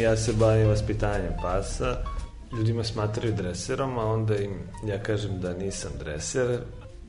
Ja 0.00 0.16
se 0.16 0.32
bavim 0.32 0.68
vaspitanjem 0.68 1.32
pasa. 1.42 1.96
Ljudima 2.52 2.84
smatraju 2.84 3.34
dreserom, 3.34 3.98
a 3.98 4.04
onda 4.04 4.36
im 4.36 4.50
ja 4.86 5.02
kažem 5.02 5.40
da 5.40 5.52
nisam 5.52 5.90
dreser, 5.98 6.60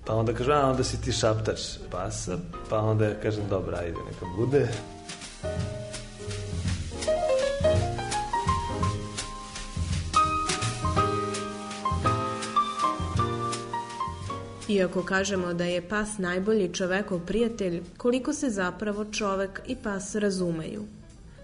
pa 0.05 0.15
onda 0.15 0.33
kažu, 0.33 0.51
a 0.51 0.69
onda 0.69 0.83
si 0.83 1.01
ti 1.01 1.11
šaptač 1.11 1.59
pasa, 1.91 2.37
pa 2.69 2.77
onda 2.77 3.05
ja 3.05 3.19
kažem, 3.23 3.43
dobro, 3.49 3.77
ajde, 3.77 3.97
neka 4.11 4.25
bude. 4.37 4.67
Iako 14.69 15.03
kažemo 15.03 15.53
da 15.53 15.63
je 15.63 15.81
pas 15.81 16.17
najbolji 16.17 16.73
čovekov 16.73 17.19
prijatelj, 17.19 17.81
koliko 17.97 18.33
se 18.33 18.49
zapravo 18.49 19.05
čovek 19.05 19.61
i 19.67 19.75
pas 19.75 20.15
razumeju– 20.15 20.85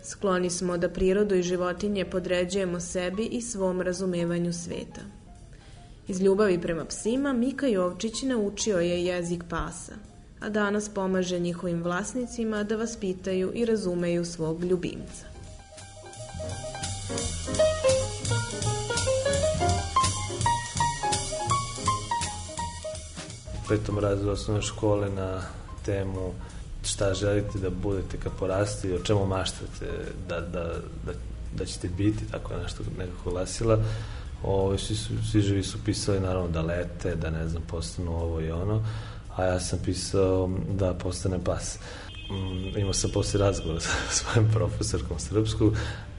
Skloni 0.07 0.49
smo 0.49 0.77
da 0.77 0.89
prirodu 0.89 1.35
i 1.35 1.43
životinje 1.43 2.05
podređujemo 2.05 2.79
sebi 2.79 3.25
i 3.25 3.41
svom 3.41 3.81
razumevanju 3.81 4.53
sveta. 4.53 5.01
Iz 6.07 6.21
ljubavi 6.21 6.61
prema 6.61 6.85
psima 6.85 7.33
Mika 7.33 7.67
Jovčić 7.67 8.21
naučio 8.21 8.77
je 8.77 9.05
jezik 9.05 9.43
pasa, 9.49 9.93
a 10.39 10.49
danas 10.49 10.89
pomaže 10.89 11.39
njihovim 11.39 11.83
vlasnicima 11.83 12.63
da 12.63 12.75
vas 12.75 12.97
pitaju 12.97 13.51
i 13.53 13.65
razumeju 13.65 14.25
svog 14.25 14.63
ljubimca. 14.63 15.25
Petom 23.69 23.99
razredu 23.99 24.31
osnovne 24.31 24.61
škole 24.61 25.09
na 25.09 25.41
temu 25.85 26.33
šta 26.87 27.13
želite 27.13 27.59
da 27.59 27.69
budete 27.69 28.17
kad 28.17 28.31
porasti, 28.39 28.93
o 28.93 28.99
čemu 28.99 29.25
maštate 29.25 29.85
da, 30.29 30.39
da, 30.41 30.63
da, 31.05 31.11
da 31.55 31.65
ćete 31.65 31.87
biti, 31.87 32.31
tako 32.31 32.53
nešto 32.63 32.83
nekako 32.97 33.31
glasila. 33.31 33.79
Ovo, 34.43 34.77
svi, 34.77 34.95
su, 34.95 35.13
svi 35.31 35.41
živi 35.41 35.63
su 35.63 35.77
pisali 35.85 36.19
naravno 36.19 36.49
da 36.49 36.61
lete, 36.61 37.15
da 37.15 37.29
ne 37.29 37.47
znam, 37.47 37.63
postanu 37.67 38.11
ovo 38.11 38.41
i 38.41 38.51
ono, 38.51 38.85
a 39.35 39.43
ja 39.43 39.59
sam 39.59 39.79
pisao 39.85 40.49
da 40.69 40.93
postane 40.93 41.43
pas. 41.43 41.79
Mm, 42.29 42.77
imao 42.77 42.93
sam 42.93 43.11
posle 43.11 43.39
razgovora 43.39 43.79
sa 43.87 43.89
svojim 44.09 44.51
profesorkom 44.51 45.19
srpsku, 45.19 45.71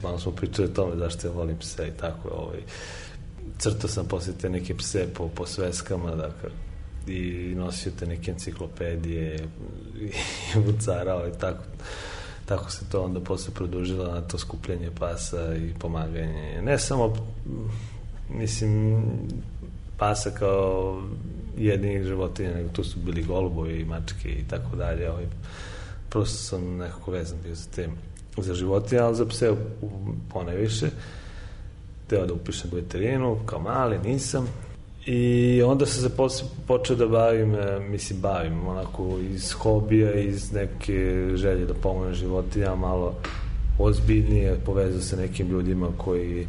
malo 0.03 0.19
smo 0.19 0.31
pričali 0.31 0.67
o 0.67 0.73
tome 0.73 0.95
zašto 0.95 1.27
ja 1.27 1.33
volim 1.33 1.57
pse 1.57 1.87
i 1.87 1.99
tako, 1.99 2.29
ovaj, 2.29 2.59
crtao 3.57 3.89
sam 3.89 4.05
posle 4.05 4.33
te 4.41 4.49
neke 4.49 4.77
pse 4.77 5.07
po, 5.13 5.27
po 5.27 5.45
sveskama, 5.45 6.15
dakle, 6.15 6.49
i 7.09 7.55
nosio 7.55 7.91
te 7.99 8.07
neke 8.07 8.31
enciklopedije 8.31 9.47
i 10.01 10.11
vucarao 10.65 11.27
i 11.27 11.31
tako 11.39 11.63
tako 12.45 12.71
se 12.71 12.85
to 12.91 13.03
onda 13.03 13.19
posle 13.19 13.53
produžilo 13.53 14.11
na 14.11 14.21
to 14.21 14.37
skupljenje 14.37 14.91
pasa 14.99 15.55
i 15.55 15.73
pomaganje. 15.79 16.61
Ne 16.61 16.79
samo 16.79 17.13
mislim 18.29 19.03
pasa 19.97 20.31
kao 20.31 21.01
jednih 21.57 22.03
životinja, 22.03 22.53
nego 22.53 22.69
tu 22.69 22.83
su 22.83 22.99
bili 22.99 23.23
golubovi 23.23 23.79
i 23.79 23.85
mačke 23.85 24.29
i 24.29 24.43
tako 24.49 24.75
dalje. 24.75 25.11
Ovaj, 25.11 25.25
prosto 26.09 26.37
sam 26.37 26.77
nekako 26.77 27.11
vezan 27.11 27.37
bio 27.43 27.55
za 27.55 27.65
te 27.75 27.89
za 28.37 28.53
životinje, 28.53 29.01
ali 29.01 29.15
za 29.15 29.25
pse 29.25 29.55
ponajviše. 30.29 30.89
Teo 32.07 32.25
da 32.25 32.33
upišem 32.33 32.71
veterinu, 32.73 33.37
kao 33.45 33.59
mali 33.59 33.99
nisam, 33.99 34.47
I 35.11 35.61
onda 35.65 35.85
sam 35.85 36.03
se 36.03 36.15
posle 36.15 36.47
počeo 36.67 36.95
da 36.95 37.07
bavim, 37.07 37.55
e, 37.55 37.79
mislim 37.79 38.21
bavim 38.21 38.67
onako 38.67 39.17
iz 39.35 39.51
hobija, 39.51 40.13
iz 40.13 40.51
neke 40.51 41.27
želje 41.35 41.65
da 41.65 41.73
pomogne 41.73 42.13
životinja, 42.13 42.75
malo 42.75 43.15
ozbiljnije 43.79 44.59
povezao 44.65 45.01
se 45.01 45.17
nekim 45.17 45.47
ljudima 45.47 45.87
koji 45.97 46.47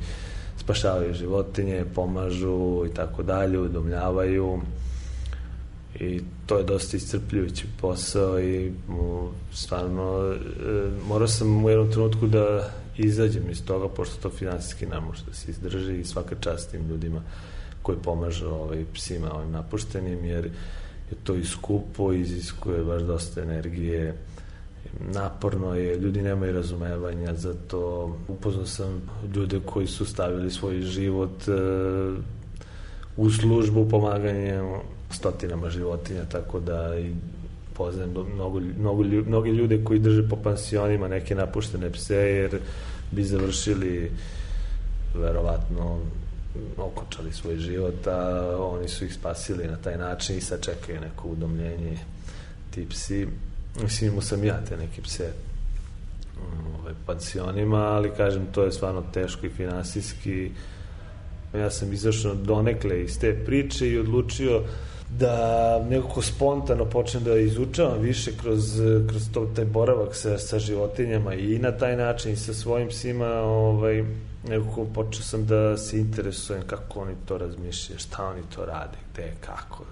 spašavaju 0.58 1.14
životinje, 1.14 1.84
pomažu 1.94 2.86
i 2.86 2.94
tako 2.94 3.22
dalje, 3.22 3.58
udomljavaju. 3.58 4.60
I 6.00 6.20
to 6.46 6.58
je 6.58 6.64
dosta 6.64 6.96
iscrpljujući 6.96 7.66
posao 7.80 8.40
i 8.40 8.72
stvarno 9.52 10.32
e, 10.32 10.36
morao 11.08 11.28
sam 11.28 11.64
u 11.64 11.68
jednom 11.68 11.92
trenutku 11.92 12.26
da 12.26 12.70
izađem 12.96 13.50
iz 13.50 13.64
toga, 13.64 13.88
pošto 13.88 14.16
to 14.22 14.36
finansijski 14.36 14.86
ne 14.86 15.00
može 15.00 15.24
da 15.24 15.32
se 15.32 15.50
izdrži 15.50 16.00
i 16.00 16.04
svaka 16.04 16.34
čast 16.40 16.70
tim 16.70 16.88
ljudima 16.88 17.22
koji 17.82 17.98
pomažu 17.98 18.46
ovaj, 18.46 18.84
psima 18.94 19.34
ovim 19.34 19.50
napuštenim, 19.50 20.24
jer 20.24 20.44
je 21.10 21.16
to 21.24 21.34
i 21.34 21.44
skupo, 21.44 22.12
iziskuje 22.12 22.84
baš 22.84 23.02
dosta 23.02 23.42
energije, 23.42 24.14
naporno 25.14 25.74
je, 25.74 25.96
ljudi 25.96 26.22
nemaju 26.22 26.52
razumevanja 26.52 27.34
za 27.34 27.54
to. 27.68 28.16
Upoznao 28.28 28.66
sam 28.66 29.02
ljude 29.34 29.60
koji 29.66 29.86
su 29.86 30.04
stavili 30.04 30.50
svoj 30.50 30.80
život 30.80 31.48
e, 31.48 31.52
u 33.16 33.30
službu 33.30 33.88
pomaganja 33.88 34.62
stotinama 35.10 35.70
životinja, 35.70 36.24
tako 36.24 36.60
da 36.60 36.98
i 36.98 37.14
poznajem 37.74 38.10
mnogo, 38.10 38.60
mnogo, 38.78 39.04
mnogo 39.26 39.46
ljude 39.46 39.84
koji 39.84 39.98
drže 39.98 40.28
po 40.28 40.36
pansionima 40.36 41.08
neke 41.08 41.34
napuštene 41.34 41.90
pse, 41.90 42.14
jer 42.14 42.58
bi 43.12 43.24
završili 43.24 44.10
verovatno 45.14 45.98
okončali 46.76 47.32
svoj 47.32 47.56
život, 47.56 48.06
a 48.06 48.56
oni 48.58 48.88
su 48.88 49.04
ih 49.04 49.14
spasili 49.14 49.68
na 49.68 49.76
taj 49.76 49.98
način 49.98 50.36
i 50.36 50.40
sad 50.40 50.62
čekaju 50.62 51.00
neko 51.00 51.28
udomljenje 51.28 51.98
ti 52.70 52.86
psi. 52.88 53.26
Mislim, 53.82 54.10
imao 54.10 54.22
sam 54.22 54.44
ja 54.44 54.60
te 54.68 54.76
neke 54.76 55.02
pse 55.02 55.32
ovaj, 56.80 56.94
pansionima, 57.06 57.78
ali 57.78 58.10
kažem, 58.16 58.46
to 58.52 58.64
je 58.64 58.72
stvarno 58.72 59.02
teško 59.12 59.46
i 59.46 59.50
finansijski. 59.50 60.50
Ja 61.54 61.70
sam 61.70 61.92
izašao 61.92 62.34
donekle 62.34 63.02
iz 63.02 63.18
te 63.18 63.44
priče 63.44 63.88
i 63.88 63.98
odlučio 63.98 64.62
da 65.18 65.86
nekako 65.90 66.22
spontano 66.22 66.84
počnem 66.84 67.24
da 67.24 67.36
izučavam 67.36 68.00
više 68.00 68.30
kroz, 68.42 68.80
kroz 69.08 69.22
to, 69.32 69.46
taj 69.56 69.64
boravak 69.64 70.14
sa, 70.14 70.38
sa 70.38 70.58
životinjama 70.58 71.34
i 71.34 71.58
na 71.58 71.72
taj 71.72 71.96
način 71.96 72.32
i 72.32 72.36
sa 72.36 72.54
svojim 72.54 72.88
psima 72.88 73.26
ovaj, 73.40 74.04
nekako 74.48 74.84
počeo 74.84 75.22
sam 75.22 75.46
da 75.46 75.76
se 75.76 75.98
interesujem 75.98 76.62
kako 76.66 77.00
oni 77.00 77.14
to 77.26 77.38
razmišljaju, 77.38 77.98
šta 77.98 78.26
oni 78.26 78.42
to 78.54 78.64
rade, 78.64 78.98
gde, 79.12 79.32
kako. 79.40 79.84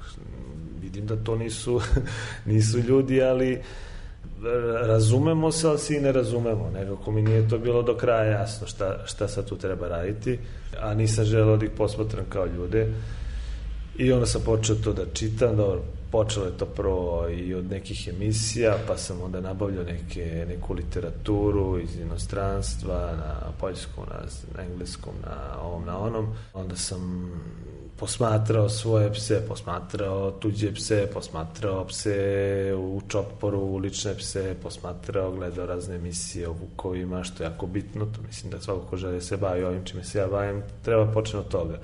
Vidim 0.81 1.06
da 1.06 1.17
to 1.17 1.37
nisu, 1.37 1.81
nisu 2.53 2.79
ljudi, 2.79 3.23
ali 3.23 3.62
razumemo 4.87 5.53
se, 5.53 5.69
ali 5.69 5.79
se 5.79 5.97
i 5.97 6.00
ne 6.00 6.12
razumemo. 6.12 6.71
Nekako 6.75 7.11
mi 7.11 7.23
nije 7.23 7.49
to 7.49 7.59
bilo 7.59 7.83
do 7.83 7.97
kraja 7.97 8.25
jasno 8.25 8.67
šta, 8.67 9.06
šta 9.06 9.29
sad 9.29 9.49
tu 9.49 9.56
treba 9.56 9.89
raditi, 9.89 10.39
a 10.81 10.95
nisam 10.95 11.25
želeo 11.25 11.56
da 11.56 11.65
ih 11.65 11.71
posmatram 11.77 12.25
kao 12.29 12.47
ljude 12.47 12.93
I 13.99 14.12
onda 14.12 14.27
sam 14.27 14.43
počeo 14.45 14.77
to 14.77 14.93
da 14.93 15.03
čitam, 15.12 15.56
dobro, 15.56 15.83
počelo 16.11 16.47
je 16.47 16.57
to 16.57 16.67
prvo 16.67 17.29
i 17.29 17.55
od 17.55 17.71
nekih 17.71 18.09
emisija, 18.09 18.77
pa 18.87 18.97
sam 18.97 19.23
onda 19.23 19.41
nabavljao 19.41 19.85
neke, 19.85 20.47
neku 20.49 20.75
literaturu 20.75 21.79
iz 21.79 21.97
inostranstva, 22.01 22.95
na 22.95 23.53
poljskom, 23.61 24.05
na, 24.57 24.63
engleskom, 24.63 25.13
na 25.23 25.63
ovom, 25.63 25.85
na 25.85 25.99
onom. 25.99 26.27
Onda 26.55 26.77
sam 26.77 27.31
posmatrao 27.99 28.69
svoje 28.69 29.13
pse, 29.13 29.43
posmatrao 29.49 30.31
tuđe 30.31 30.75
pse, 30.75 31.11
posmatrao 31.15 31.85
pse 31.85 32.75
u 32.79 33.01
čoporu, 33.09 33.59
ulične 33.59 34.15
pse, 34.15 34.57
posmatrao, 34.63 35.33
gledao 35.33 35.67
razne 35.67 35.97
emisije 35.97 36.49
o 36.49 36.53
vukovima, 36.53 37.25
što 37.25 37.43
je 37.43 37.47
jako 37.47 37.67
bitno, 37.67 38.07
to 38.07 38.23
mislim 38.27 38.53
da 38.53 38.61
svako 38.61 38.81
ko 38.81 38.97
žele 38.97 39.21
se 39.21 39.37
bavi 39.37 39.65
ovim 39.65 39.85
čime 39.85 40.05
se 40.05 40.19
ja 40.19 40.27
bavim, 40.27 40.63
treba 40.83 41.13
početi 41.13 41.37
od 41.37 41.49
toga, 41.49 41.79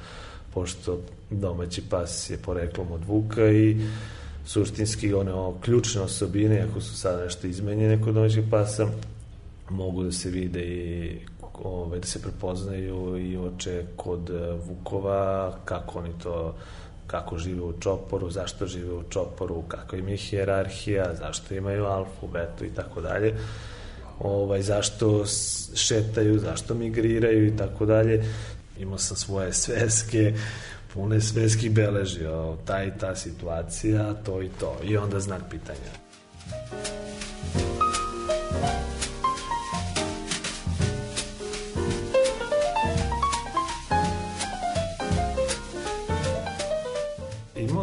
pošto 0.54 1.00
domaći 1.30 1.82
pas 1.90 2.30
je 2.30 2.36
poreklom 2.36 2.92
od 2.92 3.04
vuka 3.04 3.46
i 3.50 3.76
suštinski 4.46 5.14
one 5.14 5.32
o, 5.32 5.54
ključne 5.60 6.00
osobine, 6.00 6.66
ako 6.70 6.80
su 6.80 6.96
sada 6.96 7.24
nešto 7.24 7.46
izmenjene 7.46 8.02
kod 8.02 8.14
domaćeg 8.14 8.44
pasa, 8.50 8.86
mogu 9.70 10.02
da 10.02 10.12
se 10.12 10.30
vide 10.30 10.60
i 10.60 11.18
ove, 11.64 11.98
da 11.98 12.06
se 12.06 12.22
prepoznaju 12.22 13.18
i 13.18 13.36
oče 13.36 13.84
kod 13.96 14.30
e, 14.30 14.52
Vukova, 14.66 15.56
kako 15.64 15.98
oni 15.98 16.10
to 16.22 16.54
kako 17.06 17.38
žive 17.38 17.62
u 17.62 17.72
čoporu, 17.80 18.30
zašto 18.30 18.66
žive 18.66 18.92
u 18.92 19.02
čoporu, 19.10 19.62
kako 19.68 19.96
im 19.96 20.08
je 20.08 20.16
hjerarhija, 20.16 21.14
zašto 21.14 21.54
imaju 21.54 21.84
alfu, 21.84 22.26
betu 22.32 22.64
i 22.64 22.70
tako 22.70 23.00
dalje, 23.00 23.34
ovaj, 24.20 24.62
zašto 24.62 25.24
šetaju, 25.74 26.38
zašto 26.38 26.74
migriraju 26.74 27.46
i 27.46 27.56
tako 27.56 27.86
dalje. 27.86 28.24
Imao 28.78 28.98
sam 28.98 29.16
svoje 29.16 29.52
sveske, 29.52 30.34
pune 30.94 31.20
sveskih 31.20 31.70
beležio, 31.70 32.56
ta 32.64 32.84
i 32.84 32.90
ta 33.00 33.16
situacija, 33.16 34.14
to 34.14 34.42
i 34.42 34.48
to. 34.60 34.76
I 34.84 34.96
onda 34.96 35.20
znak 35.20 35.42
pitanja. 35.50 35.90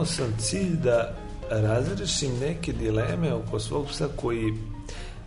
imao 0.02 0.06
sam 0.06 0.34
cilj 0.40 0.76
da 0.84 1.14
razrešim 1.50 2.32
neke 2.40 2.74
dileme 2.74 3.34
oko 3.34 3.60
svog 3.60 3.88
psa 3.88 4.08
koji 4.16 4.54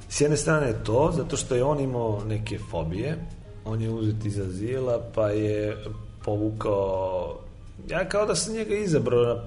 s 0.08 0.20
jedne 0.20 0.36
strane 0.36 0.66
je 0.66 0.84
to, 0.84 1.12
zato 1.16 1.36
što 1.36 1.54
je 1.54 1.64
on 1.64 1.80
imao 1.80 2.24
neke 2.24 2.58
fobije, 2.70 3.18
on 3.64 3.82
je 3.82 3.90
uzet 3.90 4.24
iz 4.24 4.38
azila, 4.38 5.00
pa 5.14 5.28
je 5.28 5.76
povukao 6.24 7.38
ja 7.88 8.08
kao 8.08 8.26
da 8.26 8.34
sam 8.34 8.54
njega 8.54 8.74
izabrao 8.74 9.40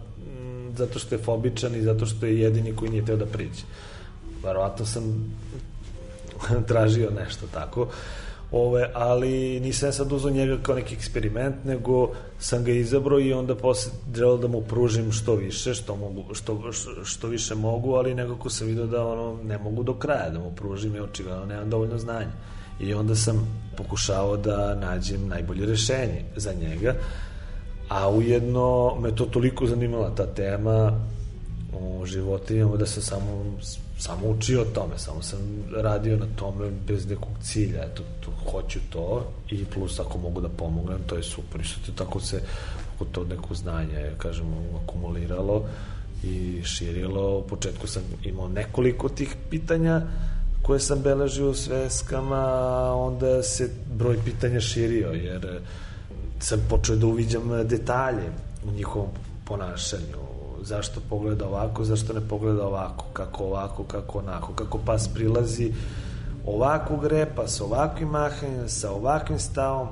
zato 0.77 0.99
što 0.99 1.15
je 1.15 1.21
fobičan 1.23 1.75
i 1.75 1.81
zato 1.81 2.05
što 2.05 2.25
je 2.25 2.39
jedini 2.39 2.75
koji 2.75 2.91
nije 2.91 3.05
teo 3.05 3.15
da 3.15 3.25
priđe. 3.25 3.63
Verovatno 4.43 4.85
sam 4.85 5.35
tražio 6.67 7.09
nešto 7.09 7.45
tako. 7.53 7.87
Ove, 8.51 8.91
ali 8.93 9.59
nisam 9.59 9.91
sad 9.91 10.11
uzao 10.11 10.31
njega 10.31 10.57
kao 10.63 10.75
neki 10.75 10.95
eksperiment, 10.95 11.55
nego 11.65 12.09
sam 12.39 12.63
ga 12.63 12.71
izabrao 12.71 13.19
i 13.19 13.33
onda 13.33 13.55
posle 13.55 13.91
želeo 14.15 14.37
da 14.37 14.47
mu 14.47 14.61
pružim 14.61 15.11
što 15.11 15.35
više, 15.35 15.73
što, 15.73 15.95
mogu, 15.95 16.33
što, 16.33 16.71
što 17.03 17.27
više 17.27 17.55
mogu, 17.55 17.93
ali 17.93 18.15
nekako 18.15 18.49
sam 18.49 18.67
vidio 18.67 18.85
da 18.85 19.07
ono, 19.07 19.43
ne 19.43 19.57
mogu 19.57 19.83
do 19.83 19.93
kraja 19.93 20.29
da 20.29 20.39
mu 20.39 20.51
pružim 20.55 20.95
i 20.95 20.99
očigledno 20.99 21.45
nemam 21.45 21.69
dovoljno 21.69 21.97
znanja. 21.97 22.31
I 22.79 22.93
onda 22.93 23.15
sam 23.15 23.47
pokušao 23.77 24.37
da 24.37 24.75
nađem 24.75 25.27
najbolje 25.27 25.65
rešenje 25.65 26.23
za 26.35 26.53
njega, 26.53 26.95
a 27.89 28.09
ujedno 28.09 28.95
me 28.99 29.15
to 29.15 29.25
toliko 29.25 29.67
zanimala 29.67 30.15
ta 30.15 30.25
tema 30.25 30.99
o 31.73 32.05
životinjama 32.05 32.77
da 32.77 32.85
sam 32.85 33.03
samo 33.03 33.45
samo 33.97 34.27
učio 34.29 34.61
o 34.61 34.65
tome, 34.65 34.97
samo 34.97 35.21
sam 35.21 35.39
radio 35.75 36.17
na 36.17 36.25
tome 36.35 36.71
bez 36.87 37.09
nekog 37.09 37.31
cilja, 37.41 37.83
eto, 37.83 38.03
to, 38.25 38.51
hoću 38.51 38.79
to 38.89 39.31
i 39.49 39.65
plus 39.65 39.99
ako 39.99 40.17
mogu 40.17 40.41
da 40.41 40.49
pomognem, 40.49 40.99
to 41.07 41.15
je 41.15 41.23
super, 41.23 41.63
što 41.63 41.91
tako 41.91 42.19
se 42.19 42.41
oko 42.95 43.05
to 43.05 43.23
neko 43.23 43.55
znanje, 43.55 43.93
ja 43.93 44.17
kažem, 44.17 44.45
akumuliralo 44.83 45.65
i 46.23 46.61
širilo, 46.63 47.37
u 47.37 47.47
početku 47.47 47.87
sam 47.87 48.03
imao 48.23 48.49
nekoliko 48.49 49.09
tih 49.09 49.35
pitanja 49.49 50.01
koje 50.67 50.79
sam 50.79 50.99
beležio 50.99 51.49
u 51.49 51.53
sveskama, 51.53 52.43
onda 52.93 53.43
se 53.43 53.69
broj 53.93 54.17
pitanja 54.25 54.59
širio, 54.59 55.11
jer 55.11 55.61
sam 56.39 56.59
počeo 56.69 56.95
da 56.95 57.07
uviđam 57.07 57.43
detalje 57.63 58.31
u 58.67 58.71
njihovom 58.71 59.09
ponašanju, 59.45 60.17
zašto 60.61 61.01
pogleda 61.09 61.47
ovako, 61.47 61.83
zašto 61.83 62.13
ne 62.13 62.21
pogleda 62.29 62.67
ovako, 62.67 63.05
kako 63.13 63.43
ovako, 63.43 63.83
kako 63.83 64.19
onako, 64.19 64.53
kako 64.53 64.77
pas 64.77 65.07
prilazi 65.07 65.73
ovakvog 66.45 67.05
repa, 67.05 67.47
sa 67.47 67.63
ovakvim 67.63 68.09
mahanjem, 68.09 68.69
sa 68.69 68.91
ovakvim 68.91 69.39
stavom, 69.39 69.87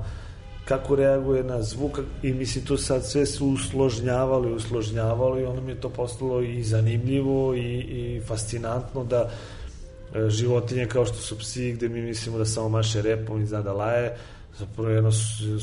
kako 0.64 0.96
reaguje 0.96 1.44
na 1.44 1.62
zvuk 1.62 1.98
i 2.22 2.32
mislim 2.32 2.64
tu 2.64 2.76
sad 2.76 3.04
sve 3.04 3.26
su 3.26 3.46
usložnjavali, 3.46 4.52
usložnjavali 4.52 5.42
i 5.42 5.44
onda 5.44 5.60
mi 5.60 5.72
je 5.72 5.80
to 5.80 5.88
postalo 5.88 6.40
i 6.40 6.62
zanimljivo 6.62 7.54
i, 7.54 7.78
i 7.78 8.20
fascinantno 8.26 9.04
da 9.04 9.16
e, 9.16 9.55
životinje 10.28 10.86
kao 10.86 11.06
što 11.06 11.16
su 11.16 11.38
psi 11.38 11.72
gde 11.72 11.88
mi 11.88 12.02
mislimo 12.02 12.38
da 12.38 12.44
samo 12.44 12.68
maše 12.68 13.02
repom 13.02 13.42
i 13.42 13.46
zna 13.46 13.62
da 13.62 13.72
laje 13.72 14.16
zapravo 14.58 14.90
jedno 14.90 15.10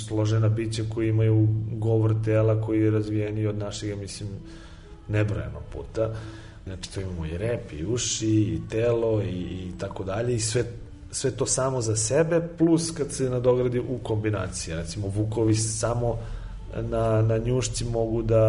složena 0.08 0.50
bića 0.50 0.84
koji 0.94 1.10
imaju 1.10 1.48
govor 1.72 2.16
tela 2.26 2.62
koji 2.62 2.82
je 2.82 2.92
razvijeniji 2.92 3.48
od 3.48 3.58
našeg, 3.58 4.00
mislim, 4.00 4.30
nebrojeno 5.08 5.60
puta. 5.74 6.14
Znači, 6.66 6.94
to 6.94 7.02
imamo 7.02 7.26
i 7.26 7.38
rep, 7.38 7.74
i 7.74 7.86
uši, 7.86 8.28
i 8.28 8.62
telo, 8.70 9.22
i, 9.22 9.28
i 9.28 9.72
tako 9.80 10.04
dalje, 10.04 10.36
i 10.36 10.40
sve, 10.40 10.64
sve 11.12 11.32
to 11.32 11.46
samo 11.46 11.82
za 11.82 11.96
sebe, 11.96 12.42
plus 12.58 12.92
kad 12.92 13.12
se 13.12 13.30
nadogradi 13.30 13.80
u 13.80 13.98
kombinaciji. 14.04 14.76
Recimo, 14.76 15.08
vukovi 15.08 15.56
samo 15.56 16.20
na, 16.82 17.22
na 17.22 17.38
njušci 17.38 17.86
mogu 17.86 18.22
da, 18.22 18.46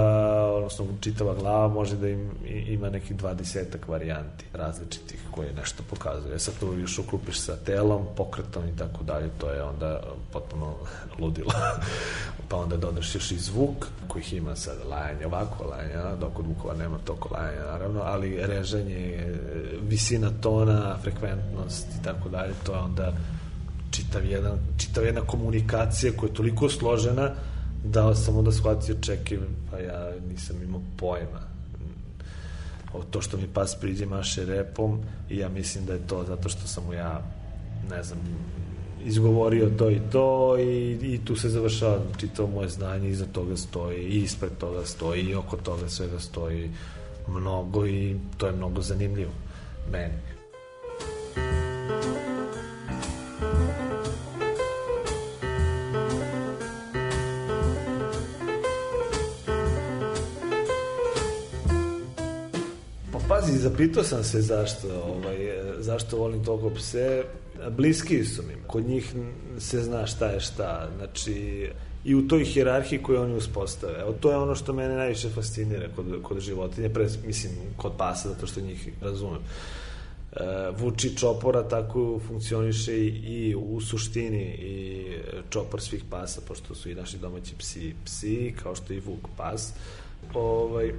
odnosno 0.54 0.86
čitava 1.00 1.34
glava 1.34 1.68
može 1.68 1.96
da 1.96 2.08
im, 2.08 2.30
ima 2.46 2.90
nekih 2.90 3.16
dvadesetak 3.16 3.88
varijanti 3.88 4.44
različitih 4.52 5.20
koje 5.30 5.52
nešto 5.52 5.82
pokazuje. 5.90 6.38
Sad 6.38 6.54
to 6.60 6.72
još 6.72 6.98
uklupiš 6.98 7.40
sa 7.40 7.56
telom, 7.56 8.06
pokretom 8.16 8.68
i 8.68 8.76
tako 8.76 9.04
dalje, 9.04 9.30
to 9.38 9.50
je 9.50 9.62
onda 9.62 10.00
potpuno 10.32 10.74
ludilo. 11.20 11.52
pa 12.48 12.56
onda 12.56 12.76
dodaš 12.76 13.14
još 13.14 13.30
i 13.30 13.38
zvuk, 13.38 13.86
kojih 14.08 14.32
ima 14.32 14.56
sad 14.56 14.76
lajanje 14.90 15.26
ovako, 15.26 15.64
lajanje, 15.64 16.16
dok 16.20 16.38
od 16.38 16.46
vukova 16.46 16.74
nema 16.74 16.98
toko 17.04 17.34
lajanja, 17.34 17.64
naravno, 17.64 18.00
ali 18.04 18.46
režanje, 18.46 19.34
visina 19.82 20.30
tona, 20.40 20.96
frekventnost 21.02 21.86
i 22.00 22.04
tako 22.04 22.28
dalje, 22.28 22.52
to 22.66 22.72
je 22.72 22.78
onda 22.78 23.12
čitav, 23.90 24.26
jedan, 24.26 24.58
čitav 24.76 25.04
jedna 25.04 25.20
komunikacija 25.20 26.12
koja 26.16 26.28
je 26.28 26.34
toliko 26.34 26.68
složena 26.68 27.30
da 27.84 28.14
sam 28.14 28.36
onda 28.36 28.52
shvatio 28.52 28.94
čekaj, 29.00 29.38
pa 29.70 29.78
ja 29.78 30.12
nisam 30.30 30.62
imao 30.62 30.80
pojma. 30.96 31.40
O 32.92 33.02
to 33.10 33.20
što 33.20 33.36
mi 33.36 33.46
pas 33.54 33.76
priđe 33.80 34.06
maše 34.06 34.44
repom 34.44 35.00
i 35.30 35.38
ja 35.38 35.48
mislim 35.48 35.86
da 35.86 35.92
je 35.92 36.06
to 36.06 36.24
zato 36.24 36.48
što 36.48 36.66
sam 36.66 36.84
mu 36.84 36.92
ja 36.92 37.22
ne 37.90 38.02
znam 38.02 38.18
izgovorio 39.04 39.70
to 39.78 39.90
i 39.90 40.00
to 40.12 40.58
i, 40.58 40.98
i 41.02 41.20
tu 41.24 41.36
se 41.36 41.48
završava 41.48 41.98
čitao 42.16 42.46
moje 42.46 42.68
znanje 42.68 43.08
iza 43.08 43.26
toga 43.32 43.56
stoji 43.56 44.04
i 44.04 44.22
ispred 44.22 44.50
toga 44.58 44.86
stoji 44.86 45.22
i 45.22 45.34
oko 45.34 45.56
toga 45.56 45.88
svega 45.88 46.20
stoji 46.20 46.70
mnogo 47.28 47.86
i 47.86 48.16
to 48.36 48.46
je 48.46 48.52
mnogo 48.52 48.82
zanimljivo 48.82 49.32
meni 49.92 50.33
zapitao 63.74 64.04
sam 64.04 64.24
se 64.24 64.40
zašto, 64.40 64.88
ovaj, 65.06 65.36
zašto 65.78 66.16
volim 66.16 66.44
toliko 66.44 66.70
pse. 66.70 67.24
Bliski 67.70 68.24
su 68.24 68.42
mi. 68.42 68.54
Kod 68.66 68.86
njih 68.86 69.14
se 69.58 69.82
zna 69.82 70.06
šta 70.06 70.26
je 70.26 70.40
šta. 70.40 70.88
Znači, 70.96 71.68
i 72.04 72.14
u 72.14 72.28
toj 72.28 72.44
hjerarhiji 72.44 73.02
koju 73.02 73.20
oni 73.20 73.34
uspostave. 73.34 74.00
Evo, 74.00 74.12
to 74.12 74.30
je 74.30 74.36
ono 74.36 74.54
što 74.54 74.72
mene 74.72 74.94
najviše 74.94 75.28
fascinira 75.28 75.88
kod, 75.96 76.06
kod 76.22 76.40
životinje, 76.40 76.88
pre, 76.88 77.08
mislim, 77.26 77.52
kod 77.76 77.92
pasa, 77.98 78.28
zato 78.28 78.46
što 78.46 78.60
njih 78.60 78.88
razumem. 79.00 79.40
E, 79.40 80.40
vuči 80.78 81.16
čopora 81.16 81.68
tako 81.68 82.20
funkcioniše 82.28 82.96
i, 82.96 83.08
i 83.08 83.54
u 83.54 83.80
suštini 83.80 84.44
i 84.44 85.06
čopor 85.50 85.80
svih 85.80 86.04
pasa, 86.10 86.40
pošto 86.48 86.74
su 86.74 86.90
i 86.90 86.94
naši 86.94 87.18
domaći 87.18 87.54
psi 87.58 87.94
psi, 88.04 88.54
kao 88.62 88.74
što 88.74 88.92
i 88.92 89.00
vuk 89.00 89.28
pas. 89.36 89.72
Ovaj, 90.34 90.92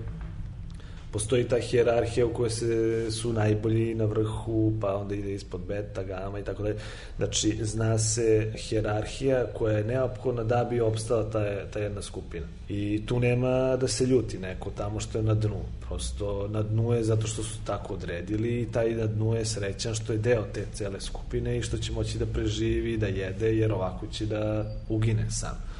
postoji 1.15 1.43
ta 1.47 1.59
hjerarhija 1.59 2.25
u 2.25 2.33
kojoj 2.33 2.49
se, 2.49 3.11
su 3.11 3.33
najbolji 3.33 3.95
na 3.95 4.05
vrhu, 4.05 4.73
pa 4.81 4.95
onda 4.95 5.15
ide 5.15 5.33
ispod 5.33 5.61
beta, 5.67 6.03
gama 6.03 6.39
i 6.39 6.43
tako 6.43 6.63
dalje. 6.63 6.75
Znači, 7.17 7.59
zna 7.61 7.97
se 7.97 8.51
hjerarhija 8.57 9.45
koja 9.53 9.77
je 9.77 9.83
neophodna 9.83 10.43
da 10.43 10.67
bi 10.69 10.81
opstala 10.81 11.29
ta, 11.29 11.65
ta 11.73 11.79
jedna 11.79 12.01
skupina. 12.01 12.45
I 12.69 13.05
tu 13.05 13.19
nema 13.19 13.77
da 13.77 13.87
se 13.87 14.05
ljuti 14.05 14.37
neko 14.37 14.71
tamo 14.77 14.99
što 14.99 15.17
je 15.17 15.23
na 15.23 15.33
dnu. 15.33 15.61
Prosto 15.87 16.47
na 16.47 16.63
dnu 16.63 16.93
je 16.93 17.03
zato 17.03 17.27
što 17.27 17.43
su 17.43 17.57
tako 17.65 17.93
odredili 17.93 18.61
i 18.61 18.71
taj 18.71 18.91
na 18.95 19.05
dnu 19.07 19.35
je 19.35 19.45
srećan 19.45 19.95
što 19.95 20.13
je 20.13 20.19
deo 20.19 20.43
te 20.53 20.65
cele 20.73 21.01
skupine 21.01 21.57
i 21.57 21.61
što 21.61 21.77
će 21.77 21.91
moći 21.91 22.17
da 22.17 22.25
preživi, 22.25 22.97
da 22.97 23.07
jede, 23.07 23.55
jer 23.55 23.71
ovako 23.71 24.07
će 24.07 24.25
da 24.25 24.65
ugine 24.89 25.31
sam 25.31 25.74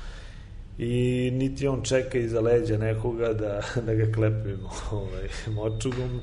i 0.77 1.31
niti 1.33 1.67
on 1.67 1.81
čeka 1.81 2.17
iza 2.17 2.41
leđa 2.41 2.77
nekoga 2.77 3.33
da, 3.33 3.61
da 3.85 3.93
ga 3.93 4.11
klepimo 4.13 4.69
ovaj, 4.91 5.27
močugom 5.47 6.21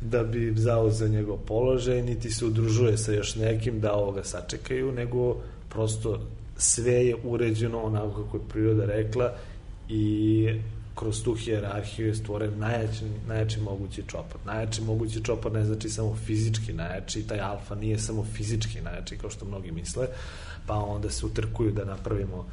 da 0.00 0.24
bi 0.24 0.52
zauzeo 0.56 1.08
njegov 1.08 1.36
položaj, 1.36 2.02
niti 2.02 2.30
se 2.30 2.44
udružuje 2.44 2.98
sa 2.98 3.12
još 3.12 3.34
nekim 3.34 3.80
da 3.80 3.92
ovoga 3.92 4.24
sačekaju, 4.24 4.92
nego 4.92 5.36
prosto 5.68 6.20
sve 6.56 6.92
je 6.92 7.16
uređeno 7.24 7.82
onako 7.82 8.24
kako 8.24 8.36
je 8.36 8.48
priroda 8.48 8.84
rekla 8.84 9.32
i 9.88 10.48
kroz 10.94 11.22
tu 11.22 11.34
hijerarhiju 11.34 12.06
je 12.06 12.14
stvoren 12.14 12.58
najjači, 12.58 13.04
najjači 13.28 13.60
mogući 13.60 14.02
čopor. 14.06 14.40
Najjači 14.46 14.82
mogući 14.82 15.24
čopor 15.24 15.52
ne 15.52 15.64
znači 15.64 15.88
samo 15.88 16.16
fizički 16.26 16.72
najjači, 16.72 17.26
taj 17.26 17.40
alfa 17.40 17.74
nije 17.74 17.98
samo 17.98 18.24
fizički 18.24 18.80
najjači 18.80 19.16
kao 19.18 19.30
što 19.30 19.44
mnogi 19.44 19.72
misle, 19.72 20.06
pa 20.66 20.74
onda 20.74 21.10
se 21.10 21.26
utrkuju 21.26 21.72
da 21.72 21.84
napravimo 21.84 22.36
uh, 22.36 22.46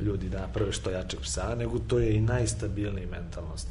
ljudi 0.00 0.28
da 0.28 0.40
naprave 0.40 0.72
što 0.72 0.90
jačeg 0.90 1.20
psa, 1.20 1.54
nego 1.54 1.78
to 1.78 1.98
je 1.98 2.14
i 2.16 2.20
najstabilniji 2.20 3.06
mentalnost 3.06 3.68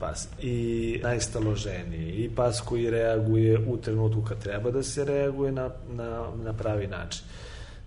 pas 0.00 0.28
i 0.42 1.00
najstaloženiji 1.02 2.10
i 2.10 2.30
pas 2.34 2.60
koji 2.60 2.90
reaguje 2.90 3.58
u 3.68 3.76
trenutku 3.76 4.22
kad 4.22 4.38
treba 4.42 4.70
da 4.70 4.82
se 4.82 5.04
reaguje 5.04 5.52
na, 5.52 5.70
na, 5.88 6.26
na 6.44 6.52
pravi 6.52 6.86
način. 6.86 7.24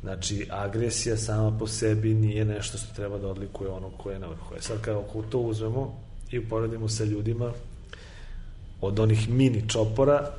Znači, 0.02 0.48
agresija 0.50 1.18
sama 1.18 1.58
po 1.60 1.68
sebi 1.68 2.14
nije 2.14 2.46
nešto 2.46 2.78
što 2.78 2.96
treba 2.96 3.18
da 3.18 3.28
odlikuje 3.28 3.70
ono 3.70 3.90
koje 3.90 4.14
je 4.14 4.20
na 4.20 4.28
vrhu. 4.28 4.56
E 4.56 4.62
sad, 4.62 4.82
kako 4.82 5.22
to 5.30 5.40
uzmemo 5.40 6.00
i 6.32 6.40
uporedimo 6.40 6.90
sa 6.90 7.04
ljudima, 7.04 7.52
od 8.82 9.00
onih 9.00 9.30
mini 9.30 9.70
čopora 9.70 10.32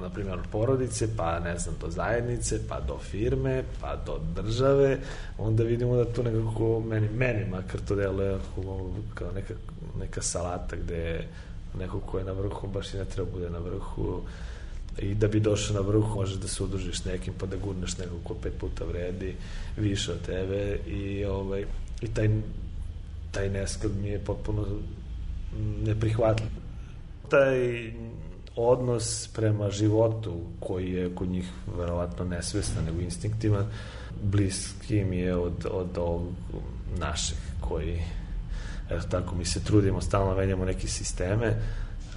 na 0.00 0.10
primjer 0.10 0.38
od 0.38 0.46
porodice, 0.52 1.16
pa 1.16 1.40
ne 1.40 1.58
znam, 1.58 1.74
do 1.80 1.90
zajednice, 1.90 2.68
pa 2.68 2.80
do 2.80 2.98
firme, 2.98 3.62
pa 3.80 3.96
do 3.96 4.20
države, 4.34 4.98
onda 5.38 5.62
vidimo 5.62 5.96
da 5.96 6.04
to 6.04 6.22
nekako, 6.22 6.80
meni, 6.80 7.08
meni 7.08 7.44
makar 7.50 7.80
to 7.80 7.94
deluje 7.94 8.38
kao 9.14 9.32
neka, 9.34 9.54
neka 9.98 10.22
salata 10.22 10.76
gde 10.76 11.24
neko 11.78 12.00
ko 12.00 12.18
je 12.18 12.24
na 12.24 12.32
vrhu 12.32 12.68
baš 12.68 12.94
i 12.94 12.96
ne 12.96 13.04
treba 13.04 13.30
bude 13.30 13.50
na 13.50 13.58
vrhu 13.58 14.22
i 14.98 15.14
da 15.14 15.28
bi 15.28 15.40
došao 15.40 15.74
na 15.74 15.80
vrh 15.80 16.14
možeš 16.14 16.36
da 16.36 16.48
se 16.48 16.62
udružiš 16.62 17.04
nekim 17.04 17.34
pa 17.38 17.46
da 17.46 17.56
gurneš 17.56 17.98
nekog 17.98 18.18
ko 18.24 18.34
pet 18.34 18.52
puta 18.60 18.84
vredi 18.84 19.34
više 19.76 20.12
od 20.12 20.20
tebe 20.26 20.78
i, 20.86 21.24
ovaj, 21.24 21.64
i 22.00 22.08
taj, 22.08 22.30
taj 23.30 23.48
nesklad 23.48 23.92
mi 24.02 24.08
je 24.08 24.18
potpuno 24.18 24.66
neprihvatljiv. 25.84 26.48
Taj 27.28 27.92
odnos 28.56 29.28
prema 29.34 29.70
životu 29.70 30.40
koji 30.60 30.92
je 30.92 31.14
kod 31.14 31.28
njih 31.28 31.50
verovatno 31.78 32.24
nesvestan 32.24 32.84
nego 32.84 33.00
instinktivan 33.00 33.66
bliski 34.22 35.04
mi 35.04 35.18
je 35.18 35.36
od, 35.36 35.66
od 35.70 35.98
ovog 35.98 36.22
našeg 36.98 37.38
koji 37.60 38.02
eto 38.90 39.06
tako 39.10 39.34
mi 39.34 39.44
se 39.44 39.64
trudimo 39.64 40.00
stalno 40.00 40.36
menjamo 40.36 40.64
neke 40.64 40.88
sisteme 40.88 41.56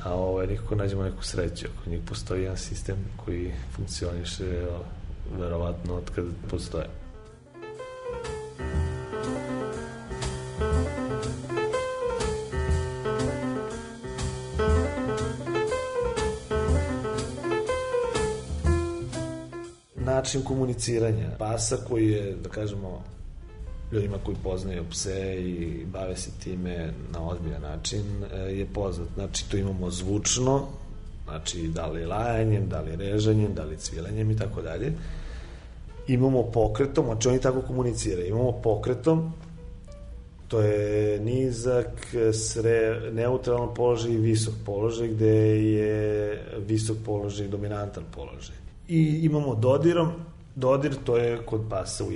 a 0.04 0.14
ovaj, 0.14 0.48
nikako 0.48 0.76
nađemo 0.76 1.04
neku 1.04 1.24
sreću. 1.24 1.66
Ako 1.66 1.90
njih 1.90 2.00
postoji 2.10 2.42
jedan 2.42 2.58
sistem 2.58 2.96
koji 3.26 3.52
funkcioniše 3.76 4.66
verovatno 5.40 5.96
od 5.96 6.10
kada 6.16 6.28
postoje 6.50 6.86
način 20.28 20.44
komuniciranja 20.44 21.30
pasa 21.38 21.78
koji 21.88 22.12
je, 22.12 22.36
da 22.44 22.50
kažemo, 22.50 23.04
ljudima 23.92 24.18
koji 24.26 24.38
poznaju 24.44 24.84
pse 24.90 25.36
i 25.40 25.86
bave 25.86 26.16
se 26.16 26.32
time 26.44 26.94
na 27.14 27.30
ozbiljan 27.30 27.62
način 27.62 28.04
e, 28.34 28.38
je 28.38 28.66
poznat. 28.66 29.08
Znači, 29.16 29.50
to 29.50 29.58
imamo 29.58 29.92
zvučno, 29.92 30.68
znači 31.24 31.68
da 31.68 31.88
li 31.88 32.06
lajanjem, 32.06 32.70
da 32.70 32.82
li 32.82 32.96
režanjem, 32.96 33.54
da 33.54 33.64
li 33.64 33.78
cvilanjem 33.78 34.32
i 34.32 34.38
tako 34.38 34.62
dalje. 34.62 34.94
Imamo 36.08 36.44
pokretom, 36.44 37.06
znači 37.06 37.28
oni 37.28 37.42
tako 37.42 37.62
komuniciraju. 37.62 38.28
Imamo 38.28 38.52
pokretom, 38.52 39.34
to 40.48 40.62
je 40.62 41.20
nizak, 41.20 42.16
sre, 42.34 43.12
neutralan 43.14 43.74
položaj 43.74 44.12
i 44.12 44.18
visok 44.18 44.54
položaj, 44.66 45.08
gde 45.08 45.64
je 45.64 46.44
visok 46.68 46.98
položaj 47.06 47.48
dominantan 47.48 48.04
položaj 48.16 48.68
i 48.88 49.20
imamo 49.26 49.56
dodirom, 49.56 50.12
dodir 50.56 50.96
to 51.04 51.18
je 51.18 51.46
kod 51.46 51.62
pasa 51.70 52.04
u. 52.04 52.12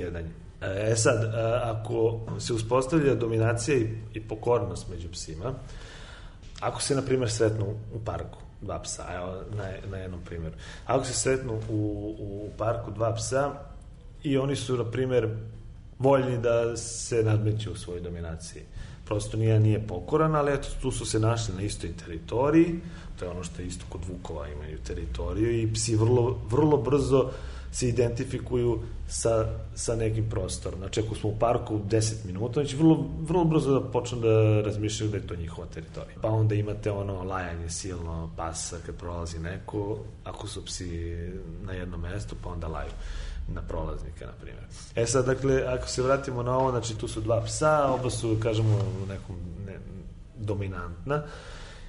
E 0.61 0.95
sad, 0.95 1.23
e, 1.23 1.27
ako 1.63 2.19
se 2.39 2.53
uspostavlja 2.53 3.15
dominacija 3.15 3.77
i 4.13 4.21
pokornost 4.21 4.89
među 4.89 5.11
psima, 5.11 5.53
ako 6.59 6.81
se, 6.81 6.95
na 6.95 7.01
primjer, 7.01 7.31
sretnu 7.31 7.65
u 7.93 7.99
parku 8.05 8.37
dva 8.61 8.79
psa, 8.81 9.05
evo, 9.15 9.43
na, 9.57 9.63
na 9.91 9.97
jednom 9.97 10.19
primjeru. 10.25 10.55
Ako 10.85 11.05
se 11.05 11.13
sretnu 11.13 11.59
u, 11.69 12.15
u 12.19 12.49
parku 12.57 12.91
dva 12.91 13.15
psa 13.15 13.51
i 14.23 14.37
oni 14.37 14.55
su, 14.55 14.77
na 14.77 14.91
primjer, 14.91 15.29
voljni 15.99 16.37
da 16.37 16.77
se 16.77 17.23
nadmeću 17.23 17.71
u 17.71 17.75
svojoj 17.75 18.01
dominaciji. 18.01 18.63
Prosto 19.11 19.37
nije, 19.37 19.59
nije 19.59 19.87
pokoran, 19.87 20.35
ali 20.35 20.53
eto, 20.53 20.67
tu 20.81 20.91
su 20.91 21.05
se 21.05 21.19
našli 21.19 21.55
na 21.55 21.61
istoj 21.61 21.89
teritoriji, 22.05 22.79
to 23.19 23.25
je 23.25 23.31
ono 23.31 23.43
što 23.43 23.61
je 23.61 23.67
isto 23.67 23.85
kod 23.89 24.01
Vukova 24.09 24.47
imaju 24.47 24.77
teritoriju 24.87 25.61
i 25.61 25.73
psi 25.73 25.95
vrlo, 25.95 26.39
vrlo 26.49 26.77
brzo 26.77 27.31
se 27.71 27.89
identifikuju 27.89 28.79
sa, 29.07 29.45
sa 29.75 29.95
nekim 29.95 30.29
prostorom. 30.29 30.79
Znači, 30.79 30.99
ako 30.99 31.15
smo 31.15 31.29
u 31.29 31.39
parku 31.39 31.79
10 31.89 32.25
minuta, 32.25 32.53
znači 32.53 32.75
vrlo, 32.75 33.05
vrlo 33.21 33.45
brzo 33.45 33.79
da 33.79 33.91
počnu 33.91 34.19
da 34.19 34.61
razmišljaju 34.61 35.11
da 35.11 35.17
je 35.17 35.27
to 35.27 35.35
njihova 35.35 35.67
teritorija. 35.67 36.17
Pa 36.21 36.29
onda 36.29 36.55
imate 36.55 36.91
ono 36.91 37.23
lajanje 37.23 37.69
silno 37.69 38.31
pasa 38.37 38.77
kad 38.85 38.95
prolazi 38.95 39.39
neko, 39.39 39.97
ako 40.23 40.47
su 40.47 40.65
psi 40.65 41.15
na 41.61 41.73
jednom 41.73 42.01
mestu, 42.01 42.35
pa 42.43 42.49
onda 42.49 42.67
laju 42.67 42.91
na 43.47 43.61
prolaznike, 43.61 44.25
na 44.25 44.31
primjer. 44.41 44.63
E 44.95 45.05
sad, 45.05 45.25
dakle, 45.25 45.63
ako 45.67 45.87
se 45.87 46.01
vratimo 46.01 46.43
na 46.43 46.57
ovo, 46.57 46.71
znači 46.71 46.97
tu 46.97 47.07
su 47.07 47.21
dva 47.21 47.41
psa, 47.41 47.93
oba 47.93 48.09
su, 48.09 48.37
kažemo, 48.39 48.79
nekom 49.09 49.35
ne, 49.65 49.79
dominantna. 50.37 51.23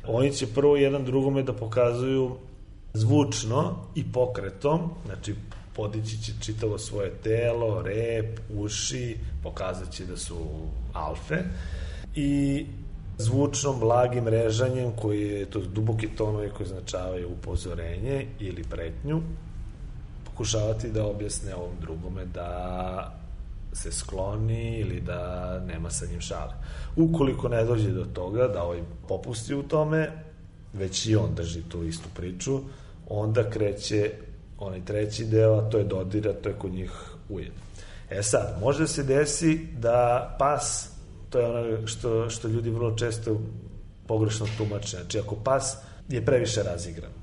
Oni 0.07 0.33
će 0.33 0.47
prvo 0.47 0.77
jedan 0.77 1.05
drugome 1.05 1.43
da 1.43 1.53
pokazuju 1.53 2.37
zvučno 2.95 3.77
i 3.95 4.13
pokretom, 4.13 4.91
znači 5.07 5.35
podići 5.75 6.23
će 6.23 6.33
čitavo 6.41 6.79
svoje 6.79 7.11
telo, 7.11 7.83
rep, 7.83 8.41
uši, 8.55 9.17
pokazat 9.43 9.91
će 9.91 10.05
da 10.05 10.17
su 10.17 10.37
alfe 10.93 11.39
i 12.15 12.67
zvučnom, 13.19 13.81
blagim 13.81 14.29
režanjem 14.29 14.93
koji 15.01 15.29
je, 15.29 15.47
to 15.47 15.61
duboki 15.61 16.09
tonovi 16.09 16.51
koji 16.51 16.69
značavaju 16.69 17.29
upozorenje 17.29 18.27
ili 18.41 18.65
pretnju, 18.65 19.23
pokušavati 20.33 20.91
da 20.91 21.07
objasne 21.07 21.55
ovom 21.55 21.77
drugome 21.81 22.25
da 22.25 23.19
se 23.73 23.93
skloni 23.93 24.79
ili 24.79 25.01
da 25.01 25.61
nema 25.67 25.91
sa 25.91 26.07
njim 26.07 26.21
šale. 26.21 26.53
Ukoliko 26.97 27.49
ne 27.49 27.65
dođe 27.65 27.91
do 27.91 28.05
toga 28.05 28.49
da 28.49 28.63
ovaj 28.63 28.83
popusti 29.09 29.55
u 29.55 29.63
tome, 29.63 30.11
već 30.73 31.07
i 31.07 31.17
on 31.17 31.35
drži 31.35 31.63
tu 31.69 31.85
istu 31.85 32.09
priču, 32.15 32.61
onda 33.09 33.51
kreće 33.51 34.11
onaj 34.59 34.85
treći 34.85 35.25
deo, 35.25 35.55
a 35.55 35.71
to 35.71 35.79
je 35.79 35.85
dodira, 35.85 36.33
to 36.33 36.49
je 36.49 36.55
kod 36.59 36.73
njih 36.73 36.93
ujed. 37.29 37.53
E 38.11 38.23
sad, 38.23 38.57
može 38.61 38.87
se 38.87 39.03
desi 39.03 39.67
da 39.79 40.37
pas, 40.39 40.91
to 41.31 41.39
je 41.39 41.47
ono 41.47 41.87
što, 41.87 42.31
što 42.31 42.49
ljudi 42.49 42.71
vrlo 42.71 42.97
često 42.97 43.41
pogrešno 44.07 44.47
tumače, 44.59 44.97
znači 44.97 45.19
ako 45.19 45.37
pas 45.37 45.77
je 46.09 46.25
previše 46.25 46.63
razigran 46.63 47.22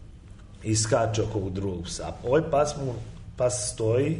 i 0.63 0.75
skače 0.75 1.23
oko 1.23 1.49
drugog 1.49 1.83
psa, 1.83 2.13
ovaj 2.23 2.41
pas 2.51 2.77
mu, 2.77 2.93
pas 3.37 3.71
stoji 3.73 4.17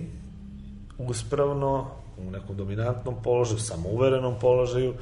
uspravno 0.98 1.88
u 2.28 2.32
nekom 2.32 2.58
dominantnom 2.58 3.16
položaju, 3.24 3.60
samouverenom 3.60 4.36
položaju 4.42 4.94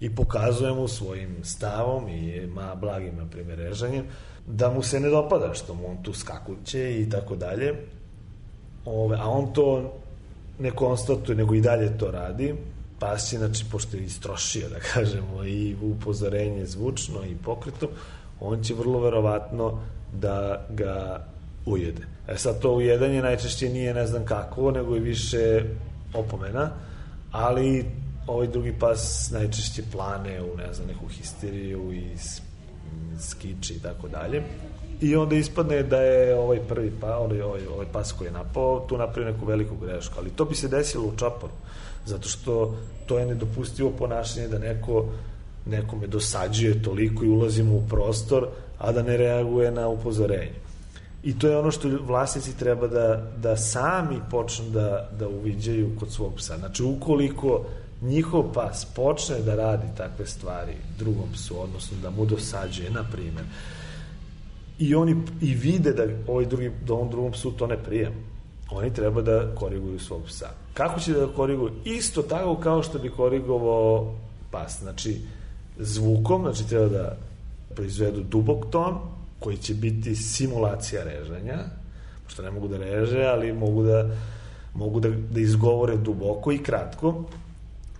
i 0.00 0.14
pokazuje 0.14 0.72
mu 0.72 0.88
svojim 0.88 1.36
stavom 1.42 2.08
i 2.08 2.46
ma 2.46 2.74
blagim, 2.74 3.16
na 3.16 3.26
primjer, 3.26 3.58
režanjem, 3.58 4.04
da 4.46 4.70
mu 4.70 4.82
se 4.82 5.00
ne 5.00 5.08
dopada 5.08 5.54
što 5.54 5.74
mu 5.74 5.90
on 5.90 6.02
tu 6.02 6.12
skakuće 6.12 7.00
i 7.00 7.10
tako 7.10 7.36
dalje. 7.36 7.74
Ove, 8.84 9.16
a 9.20 9.28
on 9.28 9.52
to 9.52 9.92
ne 10.58 10.70
konstatuje, 10.70 11.36
nego 11.36 11.54
i 11.54 11.60
dalje 11.60 11.98
to 11.98 12.10
radi. 12.10 12.54
Pas 12.98 13.30
će, 13.30 13.38
znači, 13.38 13.64
pošto 13.72 13.96
je 13.96 14.04
istrošio, 14.04 14.68
da 14.68 14.78
kažemo, 14.94 15.44
i 15.44 15.76
upozorenje 15.82 16.66
zvučno 16.66 17.24
i 17.24 17.36
pokretom, 17.44 17.88
on 18.40 18.62
će 18.62 18.74
vrlo 18.74 19.00
verovatno 19.00 19.80
da 20.20 20.66
ga 20.70 21.26
ujede. 21.66 22.02
E 22.28 22.36
sad 22.36 22.60
to 22.60 22.72
ujedanje 22.74 23.22
najčešće 23.22 23.68
nije 23.68 23.94
ne 23.94 24.06
znam 24.06 24.24
kako, 24.24 24.70
nego 24.70 24.94
je 24.94 25.00
više 25.00 25.64
opomena, 26.14 26.70
ali 27.32 27.84
ovaj 28.26 28.46
drugi 28.46 28.72
pas 28.78 29.30
najčešće 29.30 29.82
plane 29.92 30.42
u 30.42 30.56
ne 30.56 30.72
znam 30.72 30.88
neku 30.88 31.06
histeriju 31.08 31.92
i 31.92 32.16
skiči 33.20 33.74
i 33.74 33.78
tako 33.78 34.08
dalje. 34.08 34.42
I 35.00 35.16
onda 35.16 35.36
ispadne 35.36 35.82
da 35.82 35.96
je 35.96 36.38
ovaj 36.38 36.58
prvi 36.68 36.92
pa, 37.00 37.16
ovaj, 37.16 37.40
ovaj, 37.40 37.66
ovaj 37.66 37.86
pas 37.92 38.12
koji 38.12 38.28
je 38.28 38.32
napao 38.32 38.86
tu 38.88 38.98
napravio 38.98 39.32
neku 39.32 39.46
veliku 39.46 39.76
grešku, 39.76 40.14
ali 40.18 40.30
to 40.30 40.44
bi 40.44 40.54
se 40.54 40.68
desilo 40.68 41.06
u 41.06 41.16
čaporu, 41.16 41.52
zato 42.06 42.28
što 42.28 42.76
to 43.06 43.18
je 43.18 43.26
nedopustivo 43.26 43.90
ponašanje 43.90 44.48
da 44.48 44.58
neko 44.58 45.08
nekome 45.66 46.06
dosađuje 46.06 46.82
toliko 46.82 47.24
i 47.24 47.28
ulazimo 47.28 47.74
u 47.74 47.82
prostor, 47.88 48.48
a 48.84 48.92
da 48.92 49.02
ne 49.02 49.16
reaguje 49.16 49.70
na 49.70 49.88
upozorenje. 49.88 50.64
I 51.22 51.38
to 51.38 51.48
je 51.48 51.58
ono 51.58 51.70
što 51.70 51.88
vlasnici 52.06 52.58
treba 52.58 52.86
da, 52.86 53.32
da 53.36 53.56
sami 53.56 54.20
počnu 54.30 54.70
da, 54.70 55.08
da 55.18 55.28
uviđaju 55.28 55.96
kod 56.00 56.10
svog 56.12 56.34
psa. 56.36 56.58
Znači, 56.58 56.82
ukoliko 56.82 57.64
njihov 58.02 58.52
pas 58.52 58.84
počne 58.94 59.38
da 59.38 59.54
radi 59.54 59.86
takve 59.96 60.26
stvari 60.26 60.72
drugom 60.98 61.32
psu, 61.32 61.62
odnosno 61.62 61.96
da 62.02 62.10
mu 62.10 62.26
dosađuje, 62.26 62.90
na 62.90 63.04
primjer, 63.12 63.44
i 64.78 64.94
oni 64.94 65.16
i 65.40 65.54
vide 65.54 65.92
da 65.92 66.04
ovaj 66.28 66.46
drugi, 66.46 66.70
da 66.86 66.94
on 66.94 67.10
drugom 67.10 67.32
psu 67.32 67.52
to 67.52 67.66
ne 67.66 67.76
prije, 67.76 68.12
oni 68.70 68.94
treba 68.94 69.22
da 69.22 69.54
koriguju 69.54 69.98
svog 69.98 70.22
psa. 70.26 70.50
Kako 70.74 71.00
će 71.00 71.12
da 71.12 71.26
koriguju? 71.26 71.72
Isto 71.84 72.22
tako 72.22 72.56
kao 72.56 72.82
što 72.82 72.98
bi 72.98 73.10
korigovao 73.10 74.14
pas. 74.50 74.78
Znači, 74.80 75.20
zvukom, 75.78 76.42
znači 76.42 76.68
treba 76.68 76.88
da 76.88 77.16
proizvedu 77.74 78.22
dubok 78.22 78.70
ton, 78.70 78.98
koji 79.40 79.56
će 79.56 79.74
biti 79.74 80.16
simulacija 80.16 81.04
režanja, 81.04 81.58
pošto 82.24 82.42
ne 82.42 82.50
mogu 82.50 82.68
da 82.68 82.78
reže, 82.78 83.24
ali 83.24 83.52
mogu 83.52 83.82
da, 83.82 84.10
mogu 84.74 85.00
da, 85.00 85.08
da 85.08 85.40
izgovore 85.40 85.96
duboko 85.96 86.52
i 86.52 86.58
kratko, 86.58 87.24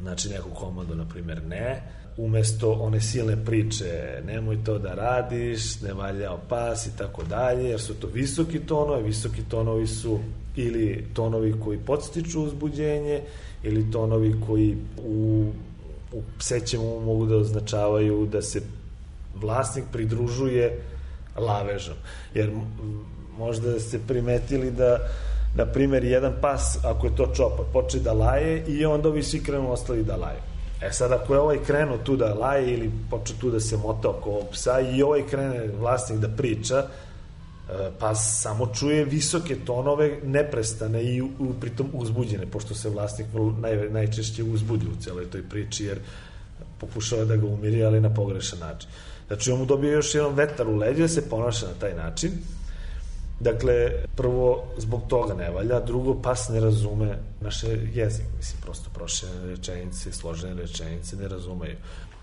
znači 0.01 0.29
neku 0.29 0.51
komandu, 0.51 0.95
na 0.95 1.05
primjer, 1.05 1.43
ne, 1.45 1.83
umesto 2.17 2.73
one 2.73 3.01
silne 3.01 3.45
priče, 3.45 4.23
nemoj 4.27 4.65
to 4.65 4.79
da 4.79 4.95
radiš, 4.95 5.81
ne 5.81 5.93
valja 5.93 6.33
opas 6.33 6.87
i 6.87 6.97
tako 6.99 7.23
dalje, 7.23 7.65
jer 7.65 7.81
su 7.81 7.95
to 7.95 8.07
visoki 8.07 8.59
tonovi, 8.59 9.03
visoki 9.03 9.43
tonovi 9.49 9.87
su 9.87 10.19
ili 10.57 11.07
tonovi 11.15 11.55
koji 11.65 11.79
podstiču 11.79 12.43
uzbuđenje, 12.43 13.21
ili 13.63 13.91
tonovi 13.91 14.35
koji 14.47 14.77
u, 15.07 15.47
u 16.13 16.23
psećemu 16.39 17.01
mogu 17.01 17.27
da 17.27 17.37
označavaju 17.37 18.27
da 18.27 18.43
se 18.43 18.63
vlasnik 19.41 19.85
pridružuje 19.93 20.83
lavežom. 21.37 21.95
Jer 22.35 22.51
možda 23.39 23.81
ste 23.81 23.99
primetili 23.99 24.71
da 24.71 24.99
na 25.55 25.67
primjer, 25.67 26.05
jedan 26.05 26.33
pas, 26.41 26.85
ako 26.85 27.07
je 27.07 27.17
to 27.17 27.27
čopa, 27.35 27.63
poče 27.73 27.99
da 27.99 28.13
laje 28.13 28.65
i 28.67 28.85
onda 28.85 29.09
ovi 29.09 29.23
svi 29.23 29.43
krenu 29.43 29.73
ostali 29.73 30.03
da 30.03 30.17
laje. 30.17 30.41
E 30.83 30.93
sad, 30.93 31.13
ako 31.13 31.35
je 31.35 31.41
ovaj 31.41 31.59
krenuo 31.67 31.99
tu 31.99 32.17
da 32.17 32.35
laje 32.35 32.75
ili 32.75 32.91
poče 33.11 33.35
tu 33.41 33.51
da 33.51 33.61
se 33.61 33.77
mota 33.77 34.09
oko 34.09 34.31
ovog 34.31 34.49
psa 34.53 34.81
i 34.81 35.03
ovaj 35.03 35.27
krene 35.27 35.69
vlasnik 35.79 36.19
da 36.19 36.29
priča, 36.29 36.79
e, 36.79 36.87
pa 37.99 38.15
samo 38.15 38.67
čuje 38.67 39.05
visoke 39.05 39.57
tonove, 39.67 40.19
neprestane 40.25 41.05
i 41.05 41.23
u, 41.23 41.55
pritom 41.61 41.91
uzbuđene, 41.93 42.47
pošto 42.47 42.75
se 42.75 42.91
vlasnik 42.91 43.27
naj, 43.61 43.91
najčešće 43.91 44.43
uzbudi 44.43 44.87
u 44.87 45.03
celoj 45.03 45.31
toj 45.31 45.43
priči, 45.43 45.85
jer 45.85 45.99
pokušava 46.81 47.25
da 47.25 47.37
ga 47.37 47.47
umiri, 47.47 47.85
ali 47.85 48.01
na 48.01 48.15
pogrešan 48.15 48.59
način. 48.59 48.91
Znači, 49.27 49.51
on 49.51 49.59
mu 49.59 49.65
dobije 49.65 49.93
još 49.93 50.15
jedan 50.15 50.35
vetar 50.35 50.69
u 50.69 50.77
leđe, 50.77 51.09
se 51.09 51.29
ponaša 51.29 51.67
na 51.67 51.75
taj 51.81 51.95
način, 51.95 52.31
Dakle, 53.41 53.91
prvo, 54.17 54.65
zbog 54.79 55.03
toga 55.09 55.35
ne 55.35 55.51
valja, 55.51 55.81
drugo, 55.81 56.23
pas 56.23 56.49
ne 56.49 56.61
razume 56.61 57.19
naše 57.41 57.67
jezik, 57.95 58.27
mislim, 58.37 58.61
prosto 58.63 58.91
prošene 58.95 59.47
rečenice, 59.47 60.13
složene 60.13 60.55
rečenice 60.55 61.17
ne 61.17 61.29
razumeju. 61.29 61.77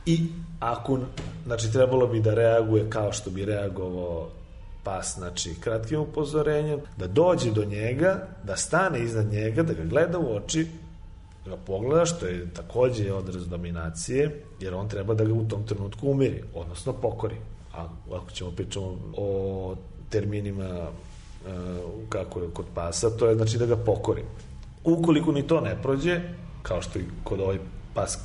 I 0.05 0.27
ako, 0.59 0.99
znači, 1.45 1.71
trebalo 1.71 2.07
bi 2.07 2.19
da 2.19 2.33
reaguje 2.33 2.89
kao 2.89 3.11
što 3.11 3.29
bi 3.29 3.45
reagovao 3.45 4.29
pas, 4.83 5.13
znači, 5.17 5.55
kratkim 5.59 5.99
upozorenjem, 5.99 6.79
da 6.97 7.07
dođe 7.07 7.51
do 7.51 7.65
njega, 7.65 8.27
da 8.43 8.55
stane 8.57 9.03
iznad 9.03 9.31
njega, 9.31 9.63
da 9.63 9.73
ga 9.73 9.83
gleda 9.83 10.19
u 10.19 10.35
oči, 10.35 10.67
ga 11.45 11.57
pogleda, 11.57 12.05
što 12.05 12.25
je 12.25 12.53
takođe 12.53 13.13
odraz 13.13 13.47
dominacije, 13.47 14.43
jer 14.59 14.73
on 14.73 14.89
treba 14.89 15.13
da 15.13 15.23
ga 15.23 15.33
u 15.33 15.47
tom 15.47 15.65
trenutku 15.65 16.11
umiri, 16.11 16.43
odnosno 16.53 16.93
pokori. 16.93 17.35
A 17.73 17.87
ako 18.11 18.31
ćemo 18.31 18.51
pričamo 18.51 18.97
o 19.17 19.75
terminima 20.09 20.69
uh, 20.79 21.51
kako 22.09 22.39
je 22.39 22.49
kod 22.53 22.65
pasa, 22.75 23.09
to 23.09 23.27
je 23.27 23.35
znači 23.35 23.57
da 23.57 23.65
ga 23.65 23.75
pokori. 23.75 24.23
Ukoliko 24.83 25.31
ni 25.31 25.47
to 25.47 25.61
ne 25.61 25.81
prođe, 25.81 26.21
kao 26.61 26.81
što 26.81 26.99
i 26.99 27.05
kod 27.23 27.39
ovaj 27.39 27.57
pas 27.93 28.19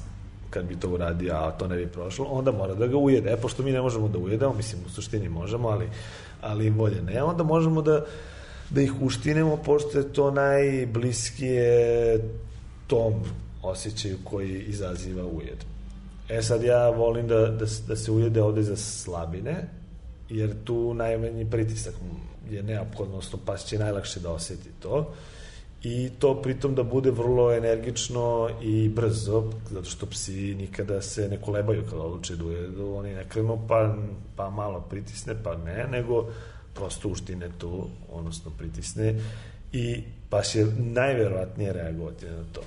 kad 0.50 0.64
bi 0.64 0.76
to 0.76 0.88
uradio, 0.90 1.35
a 1.35 1.50
to 1.50 1.68
ne 1.68 1.76
bi 1.76 1.87
prošlo, 1.87 2.24
onda 2.24 2.52
mora 2.52 2.74
da 2.74 2.87
ga 2.87 2.96
ujede. 2.96 3.31
E, 3.31 3.37
pošto 3.37 3.62
mi 3.62 3.72
ne 3.72 3.81
možemo 3.81 4.09
da 4.09 4.18
ujedemo, 4.18 4.55
mislim, 4.55 4.83
u 4.87 4.88
suštini 4.88 5.29
možemo, 5.29 5.68
ali, 5.68 5.88
ali 6.40 6.70
bolje 6.70 7.02
ne, 7.02 7.22
onda 7.22 7.42
možemo 7.42 7.83
da, 7.83 8.05
da 8.70 8.81
ih 8.81 8.92
uštinemo, 9.02 9.57
pošto 9.57 9.98
je 9.98 10.12
to 10.12 10.31
najbliskije 10.31 12.20
tom 12.87 13.14
osjećaju 13.62 14.16
koji 14.25 14.62
izaziva 14.62 15.27
ujed. 15.27 15.64
E 16.29 16.42
sad 16.42 16.62
ja 16.62 16.90
volim 16.90 17.29
da, 17.29 17.40
da, 17.40 17.66
da 17.88 17.96
se 17.96 18.11
ujede 18.11 18.42
ovde 18.42 18.62
za 18.62 18.77
slabine, 18.77 19.68
jer 20.29 20.55
tu 20.64 20.94
najmanji 20.94 21.51
pritisak 21.51 21.94
je 22.51 22.62
neophodno, 22.62 23.14
odnosno 23.14 23.38
pas 23.46 23.64
će 23.64 23.79
najlakše 23.79 24.20
da 24.20 24.31
oseti 24.31 24.68
to. 24.81 25.14
I 25.83 26.11
to 26.18 26.42
pritom 26.42 26.75
da 26.75 26.83
bude 26.83 27.11
vrlo 27.11 27.53
energično 27.53 28.51
i 28.62 28.88
brzo, 28.88 29.53
zato 29.70 29.90
što 29.90 30.07
psi 30.07 30.55
nikada 30.55 31.03
se 31.03 31.29
ne 31.29 31.40
kolebaju 31.40 31.85
kada 31.90 32.03
odluče 32.03 32.37
da 32.37 32.44
ujedu, 32.44 32.94
oni 32.94 33.14
ne 33.14 33.29
krenu 33.29 33.59
pa, 33.68 33.96
pa 34.37 34.51
malo 34.51 34.81
pritisne, 34.81 35.35
pa 35.44 35.57
ne, 35.57 35.87
nego 35.90 36.27
prosto 36.75 37.09
uštine 37.09 37.49
tu, 37.59 37.87
odnosno 38.12 38.51
pritisne. 38.59 39.20
I 39.72 40.03
pa 40.30 40.42
će 40.42 40.66
najverovatnije 40.78 41.72
reagovati 41.72 42.26
na 42.26 42.44
to. 42.52 42.60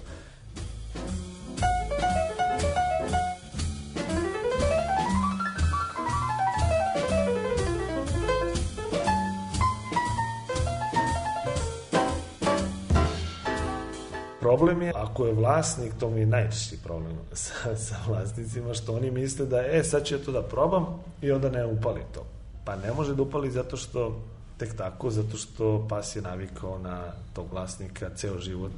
Problem 14.40 14.82
je, 14.82 14.92
ako 14.96 15.26
je 15.26 15.34
vlasnik, 15.34 15.94
to 16.00 16.10
mi 16.10 16.20
je 16.20 16.26
najčešći 16.26 16.78
problem 16.84 17.18
sa, 17.34 17.76
sa 17.76 17.96
vlasnicima, 18.08 18.74
što 18.74 18.96
oni 18.96 19.12
misle 19.12 19.46
da, 19.46 19.62
e, 19.66 19.84
sad 19.84 20.06
ću 20.06 20.16
ja 20.16 20.22
to 20.26 20.32
da 20.32 20.42
probam 20.42 21.04
i 21.22 21.32
onda 21.32 21.50
ne 21.50 21.66
upali 21.66 22.02
to. 22.14 22.26
Pa 22.66 22.76
ne 22.76 22.94
može 22.94 23.16
da 23.16 23.22
upali 23.22 23.52
zato 23.52 23.78
što, 23.78 24.22
tek 24.60 24.76
tako, 24.78 25.12
zato 25.12 25.38
što 25.38 25.88
pas 25.90 26.16
je 26.16 26.22
navikao 26.22 26.80
na 26.80 27.04
tog 27.34 27.48
vlasnika 27.52 28.10
ceo 28.16 28.40
život 28.40 28.72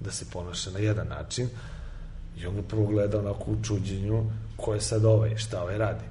da 0.00 0.10
se 0.10 0.24
ponaša 0.32 0.70
na 0.70 0.78
jedan 0.78 1.08
način 1.08 1.48
i 2.38 2.46
on 2.46 2.56
ga 2.56 2.62
prvo 2.62 2.86
gleda 2.86 3.18
onako 3.18 3.50
u 3.50 3.62
čuđenju 3.62 4.24
ko 4.56 4.74
je 4.74 4.80
sad 4.80 5.04
ovaj, 5.04 5.36
šta 5.36 5.62
ovaj 5.62 5.78
radi 5.78 6.04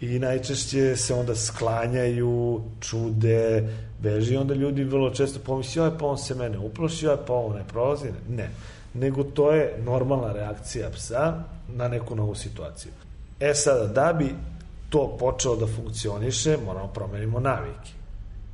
i 0.00 0.18
najčešće 0.18 0.96
se 0.96 1.14
onda 1.14 1.34
sklanjaju, 1.34 2.60
čude, 2.80 3.68
beži, 4.02 4.36
onda 4.36 4.54
ljudi 4.54 4.84
vrlo 4.84 5.10
često 5.10 5.40
pomisli, 5.40 5.82
joj, 5.82 5.98
pa 5.98 6.06
on 6.06 6.18
se 6.18 6.34
mene 6.34 6.58
uplaši, 6.58 7.06
joj, 7.06 7.16
pa 7.26 7.34
on 7.34 7.56
ne 7.56 7.64
prolazi, 7.68 8.08
ne. 8.28 8.50
Nego 8.94 9.24
to 9.24 9.52
je 9.52 9.82
normalna 9.84 10.32
reakcija 10.32 10.90
psa 10.90 11.42
na 11.68 11.88
neku 11.88 12.16
novu 12.16 12.34
situaciju. 12.34 12.92
E 13.40 13.54
sada, 13.54 13.86
da 13.86 14.12
bi 14.12 14.34
to 14.88 15.16
počelo 15.18 15.56
da 15.56 15.66
funkcioniše, 15.66 16.56
moramo 16.66 16.88
promenimo 16.88 17.40
navike. 17.40 17.99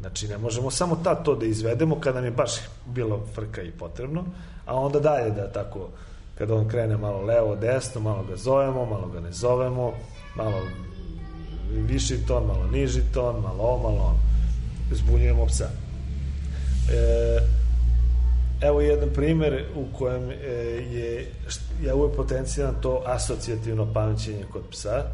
Znači, 0.01 0.29
ne 0.29 0.39
možemo 0.39 0.71
samo 0.71 0.97
ta 1.05 1.15
to 1.15 1.35
da 1.35 1.47
izvedemo 1.47 2.01
kada 2.01 2.17
nam 2.17 2.25
je 2.25 2.31
baš 2.31 2.53
bilo 2.87 3.27
frka 3.35 3.63
i 3.63 3.71
potrebno, 3.71 4.25
a 4.67 4.75
onda 4.75 5.01
dalje 5.01 5.31
da 5.31 5.53
tako, 5.53 5.89
kada 6.39 6.55
on 6.55 6.69
krene 6.69 6.97
malo 6.97 7.21
levo, 7.21 7.57
desno, 7.57 8.01
malo 8.01 8.25
ga 8.29 8.37
zovemo, 8.37 8.85
malo 8.85 9.09
ga 9.09 9.21
ne 9.21 9.33
zovemo, 9.33 9.93
malo 10.37 10.61
viši 11.71 12.27
ton, 12.27 12.47
malo 12.47 12.67
niži 12.73 13.01
ton, 13.15 13.43
malo 13.43 13.63
ovo, 13.63 13.83
malo 13.83 14.03
ono. 14.03 14.19
Zbunjujemo 14.93 15.47
psa. 15.47 15.69
E, 16.91 17.39
evo 18.61 18.81
jedan 18.81 19.09
primer 19.15 19.65
u 19.77 19.99
kojem 19.99 20.31
e, 20.31 20.35
je, 20.93 21.33
ja 21.85 21.95
uvek 21.95 22.17
potencijalno 22.17 22.81
to 22.81 23.03
asocijativno 23.07 23.93
pamćenje 23.93 24.45
kod 24.53 24.63
psa, 24.71 25.05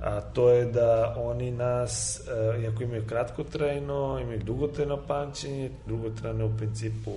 a 0.00 0.20
to 0.20 0.50
je 0.50 0.64
da 0.64 1.14
oni 1.18 1.50
nas, 1.50 2.20
e, 2.20 2.62
iako 2.62 2.82
imaju 2.82 3.06
kratkotrajno, 3.06 4.18
imaju 4.22 4.40
dugotrajno 4.44 4.98
pamćenje, 5.06 5.70
dugotrajno 5.86 6.46
u 6.46 6.56
principu 6.56 7.12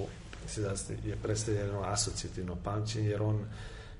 se 0.47 0.61
da 0.61 0.69
je 1.05 1.15
predstavljeno 1.23 1.81
asocijativno 1.85 2.55
pamćenje, 2.63 3.09
jer 3.09 3.21
on 3.21 3.45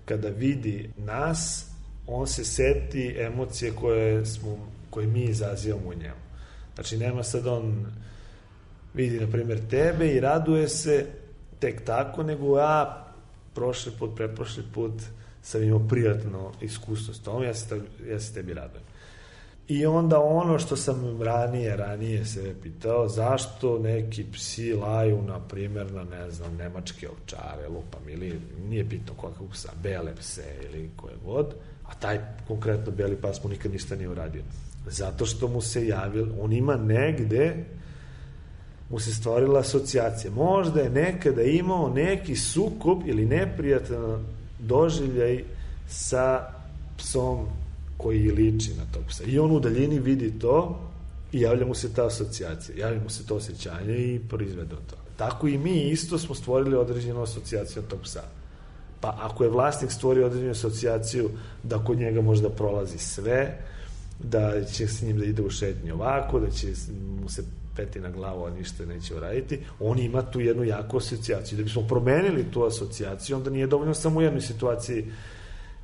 kada 0.05 0.29
vidi 0.29 0.89
nas, 0.97 1.69
on 2.07 2.27
se 2.27 2.45
seti 2.45 3.15
emocije 3.19 3.71
koje 3.71 4.25
smo 4.25 4.57
koje 4.89 5.07
mi 5.07 5.23
izazivamo 5.23 5.89
u 5.89 5.93
njemu. 5.93 6.21
Znači, 6.75 6.97
nema 6.97 7.23
sad 7.23 7.47
on 7.47 7.85
vidi, 8.93 9.19
na 9.19 9.31
primjer, 9.31 9.59
tebe 9.69 10.07
i 10.07 10.19
raduje 10.19 10.69
se 10.69 11.05
tek 11.59 11.85
tako, 11.85 12.23
nego 12.23 12.57
ja 12.57 13.05
prošli 13.55 13.91
put, 13.99 14.15
preprošli 14.15 14.63
put 14.73 14.93
sam 15.49 15.63
imao 15.63 15.87
prijatno 15.87 16.51
iskustvo 16.61 17.13
s 17.13 17.19
tom, 17.19 17.43
ja 17.43 17.53
se, 17.53 17.81
ja 18.09 18.19
se 18.19 18.33
tebi 18.33 18.53
radujem. 18.53 18.83
I 19.67 19.85
onda 19.85 20.19
ono 20.19 20.59
što 20.59 20.75
sam 20.75 21.21
ranije, 21.21 21.77
ranije 21.77 22.25
se 22.25 22.55
pitao, 22.63 23.07
zašto 23.07 23.79
neki 23.79 24.25
psi 24.33 24.73
laju, 24.73 25.21
na 25.21 25.39
primjer, 25.39 25.91
na, 25.91 26.03
ne 26.03 26.31
znam, 26.31 26.55
nemačke 26.55 27.09
ovčare, 27.09 27.67
lupam, 27.67 28.09
ili 28.09 28.41
nije 28.69 28.83
bitno 28.83 29.13
kakvog 29.13 29.49
psa, 29.51 29.69
bele 29.83 30.15
pse 30.15 30.55
ili 30.63 30.89
koje 30.95 31.15
god, 31.25 31.53
a 31.85 31.95
taj 31.95 32.19
konkretno 32.47 32.91
beli 32.91 33.15
pas 33.15 33.43
mu 33.43 33.49
nikad 33.49 33.71
ništa 33.71 33.95
nije 33.95 34.09
uradio. 34.09 34.43
Zato 34.87 35.25
što 35.25 35.47
mu 35.47 35.61
se 35.61 35.87
javil, 35.87 36.27
on 36.41 36.53
ima 36.53 36.75
negde 36.75 37.65
mu 38.89 38.99
se 38.99 39.13
stvorila 39.13 39.59
asocijacija. 39.59 40.31
Možda 40.31 40.81
je 40.81 40.89
nekada 40.89 41.41
imao 41.41 41.89
neki 41.89 42.35
sukob 42.35 43.01
ili 43.05 43.25
neprijatan 43.25 44.25
doživljaj 44.59 45.43
sa 45.87 46.47
psom 46.97 47.47
koji 47.97 48.31
liči 48.31 48.73
na 48.77 48.83
tog 48.93 49.03
psa. 49.07 49.23
I 49.23 49.39
on 49.39 49.51
u 49.51 49.59
daljini 49.59 49.99
vidi 49.99 50.39
to 50.39 50.79
i 51.31 51.41
javlja 51.41 51.65
mu 51.65 51.75
se 51.75 51.93
ta 51.93 52.05
asocijacija, 52.05 52.77
javlja 52.77 53.03
mu 53.03 53.09
se 53.09 53.25
to 53.25 53.35
osjećanje 53.35 53.97
i 53.97 54.19
proizvede 54.29 54.75
to. 54.89 54.95
Tako 55.17 55.47
i 55.47 55.57
mi 55.57 55.89
isto 55.89 56.17
smo 56.17 56.35
stvorili 56.35 56.75
određenu 56.75 57.21
asocijaciju 57.21 57.81
na 57.81 57.89
tog 57.89 57.99
psa. 58.01 58.23
Pa 59.01 59.17
ako 59.21 59.43
je 59.43 59.49
vlasnik 59.49 59.91
stvorio 59.91 60.25
određenu 60.25 60.51
asocijaciju 60.51 61.29
da 61.63 61.83
kod 61.83 61.97
njega 61.97 62.21
možda 62.21 62.49
prolazi 62.49 62.97
sve, 62.97 63.57
da 64.23 64.65
će 64.65 64.87
s 64.87 65.01
njim 65.01 65.17
da 65.17 65.25
ide 65.25 65.41
u 65.41 65.49
šetnju 65.49 65.93
ovako, 65.93 66.39
da 66.39 66.49
će 66.49 66.67
mu 67.21 67.29
se 67.29 67.43
peti 67.79 67.99
na 67.99 68.09
glavu, 68.11 68.45
a 68.45 68.49
ništa 68.49 68.85
neće 68.85 69.15
uraditi, 69.15 69.59
on 69.79 69.99
ima 69.99 70.21
tu 70.21 70.39
jednu 70.39 70.63
jaku 70.63 70.97
asocijaciju. 70.97 71.57
Da 71.57 71.63
bismo 71.63 71.87
promenili 71.87 72.51
tu 72.51 72.63
asocijaciju, 72.63 73.37
onda 73.37 73.49
nije 73.49 73.67
dovoljno 73.67 73.93
samo 73.93 74.19
u 74.19 74.21
jednoj 74.21 74.41
situaciji 74.41 75.05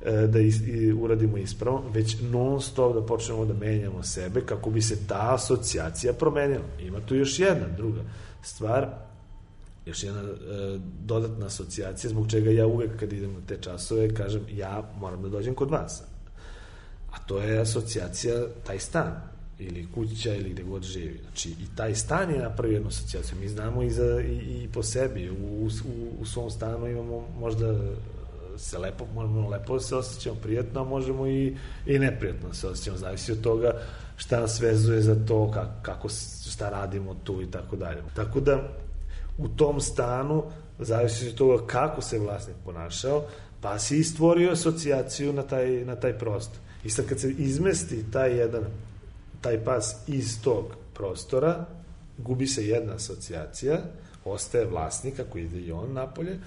e, 0.04 0.26
da 0.26 0.38
is, 0.38 0.60
i 0.66 0.92
uradimo 0.92 1.36
ispravno, 1.36 1.82
već 1.94 2.16
non 2.20 2.60
stop 2.60 2.94
da 2.94 3.06
počnemo 3.06 3.44
da 3.44 3.54
menjamo 3.54 4.02
sebe 4.02 4.40
kako 4.40 4.70
bi 4.70 4.82
se 4.82 5.06
ta 5.06 5.34
asocijacija 5.34 6.12
promenila. 6.12 6.64
Ima 6.80 7.00
tu 7.00 7.14
još 7.14 7.38
jedna 7.38 7.68
druga 7.76 8.00
stvar, 8.42 8.88
još 9.86 10.02
jedna 10.02 10.22
e, 10.22 10.26
dodatna 11.04 11.46
asocijacija 11.46 12.10
zbog 12.10 12.30
čega 12.30 12.50
ja 12.50 12.66
uvek 12.66 13.00
kad 13.00 13.12
idem 13.12 13.32
na 13.32 13.40
te 13.46 13.56
časove 13.60 14.14
kažem 14.14 14.42
ja 14.52 14.90
moram 15.00 15.22
da 15.22 15.28
dođem 15.28 15.54
kod 15.54 15.70
vas. 15.70 16.02
A 17.12 17.18
to 17.26 17.38
je 17.38 17.60
asocijacija 17.60 18.34
taj 18.66 18.78
stan 18.78 19.35
ili 19.58 19.88
kuća 19.94 20.34
ili 20.34 20.50
gde 20.50 20.62
god 20.62 20.82
živi. 20.82 21.20
Znači, 21.22 21.50
i 21.50 21.76
taj 21.76 21.94
stan 21.94 22.30
je 22.30 22.38
napravio 22.38 22.74
jednu 22.74 22.88
asocijaciju. 22.88 23.38
Mi 23.40 23.48
znamo 23.48 23.82
i, 23.82 23.90
za, 23.90 24.20
i, 24.20 24.62
i 24.62 24.68
po 24.72 24.82
sebi. 24.82 25.30
U, 25.30 25.34
u, 25.34 25.68
u 26.20 26.26
svom 26.26 26.50
stanu 26.50 26.86
imamo 26.86 27.28
možda 27.40 27.74
se 28.58 28.78
lepo, 28.78 29.06
možemo 29.14 29.48
lepo 29.48 29.74
da 29.74 29.80
se 29.80 29.96
osjećamo 29.96 30.36
prijetno, 30.42 30.80
a 30.80 30.84
možemo 30.84 31.26
i, 31.26 31.56
i 31.86 31.98
neprijatno 31.98 32.48
da 32.48 32.54
se 32.54 32.68
osjećamo. 32.68 32.96
Zavisi 32.96 33.32
od 33.32 33.40
toga 33.40 33.82
šta 34.16 34.40
nas 34.40 34.60
vezuje 34.60 35.02
za 35.02 35.16
to, 35.26 35.50
kako, 35.50 35.72
kako 35.82 36.08
šta 36.50 36.70
radimo 36.70 37.16
tu 37.24 37.42
i 37.42 37.50
tako 37.50 37.76
dalje. 37.76 38.02
Tako 38.14 38.40
da, 38.40 38.68
u 39.38 39.48
tom 39.48 39.80
stanu, 39.80 40.44
zavisi 40.78 41.28
od 41.28 41.34
toga 41.34 41.66
kako 41.66 42.02
se 42.02 42.18
vlasnik 42.18 42.56
ponašao, 42.64 43.24
pa 43.60 43.78
si 43.78 44.04
stvorio 44.04 44.52
asocijaciju 44.52 45.32
na 45.32 45.42
taj, 45.42 45.84
na 45.84 45.96
taj 45.96 46.18
prostor. 46.18 46.58
I 46.84 46.90
sad 46.90 47.06
kad 47.06 47.20
se 47.20 47.30
izmesti 47.38 48.04
taj 48.10 48.38
jedan 48.38 48.64
taj 49.40 49.64
pas 49.64 49.96
iz 50.06 50.42
tog 50.42 50.64
prostora, 50.94 51.66
gubi 52.18 52.46
se 52.46 52.68
jedna 52.68 52.94
asocijacija, 52.94 53.78
ostaje 54.24 54.66
vlasnik 54.66 55.20
ako 55.20 55.38
ide 55.38 55.60
i 55.60 55.72
on 55.72 55.92
napolje, 55.92 56.38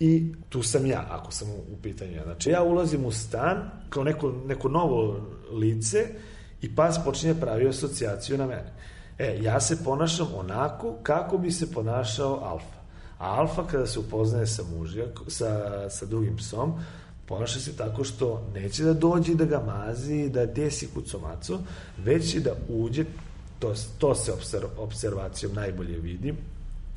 i 0.00 0.32
tu 0.48 0.62
sam 0.62 0.86
ja, 0.86 1.06
ako 1.10 1.32
sam 1.32 1.48
u 1.50 1.76
pitanju. 1.82 2.20
Znači, 2.24 2.50
ja 2.50 2.62
ulazim 2.62 3.04
u 3.04 3.12
stan 3.12 3.70
kao 3.90 4.04
neko, 4.04 4.32
neko 4.46 4.68
novo 4.68 5.20
lice 5.52 6.06
i 6.62 6.74
pas 6.74 6.98
počinje 7.04 7.34
pravi 7.34 7.68
asocijaciju 7.68 8.38
na 8.38 8.46
mene. 8.46 8.72
E, 9.18 9.38
ja 9.42 9.60
se 9.60 9.84
ponašam 9.84 10.26
onako 10.36 10.94
kako 11.02 11.38
bi 11.38 11.50
se 11.50 11.72
ponašao 11.72 12.40
alfa. 12.42 12.82
A 13.18 13.40
alfa 13.40 13.66
kada 13.66 13.86
se 13.86 13.98
upoznaje 13.98 14.46
sa 14.46 14.62
mužijak, 14.76 15.20
sa, 15.28 15.90
sa 15.90 16.06
drugim 16.06 16.36
psom, 16.36 16.74
ponaša 17.26 17.60
se 17.60 17.76
tako 17.76 18.04
što 18.04 18.46
neće 18.54 18.84
da 18.84 18.92
dođe 18.92 19.34
da 19.34 19.44
ga 19.44 19.62
mazi, 19.66 20.28
da 20.28 20.46
desi 20.46 20.88
kucomaco, 20.94 21.58
već 21.98 22.32
će 22.32 22.40
da 22.40 22.52
uđe, 22.68 23.04
to, 23.58 23.74
to 23.98 24.14
se 24.14 24.32
observ, 24.32 24.68
observacijom 24.78 25.54
najbolje 25.54 25.98
vidi, 25.98 26.34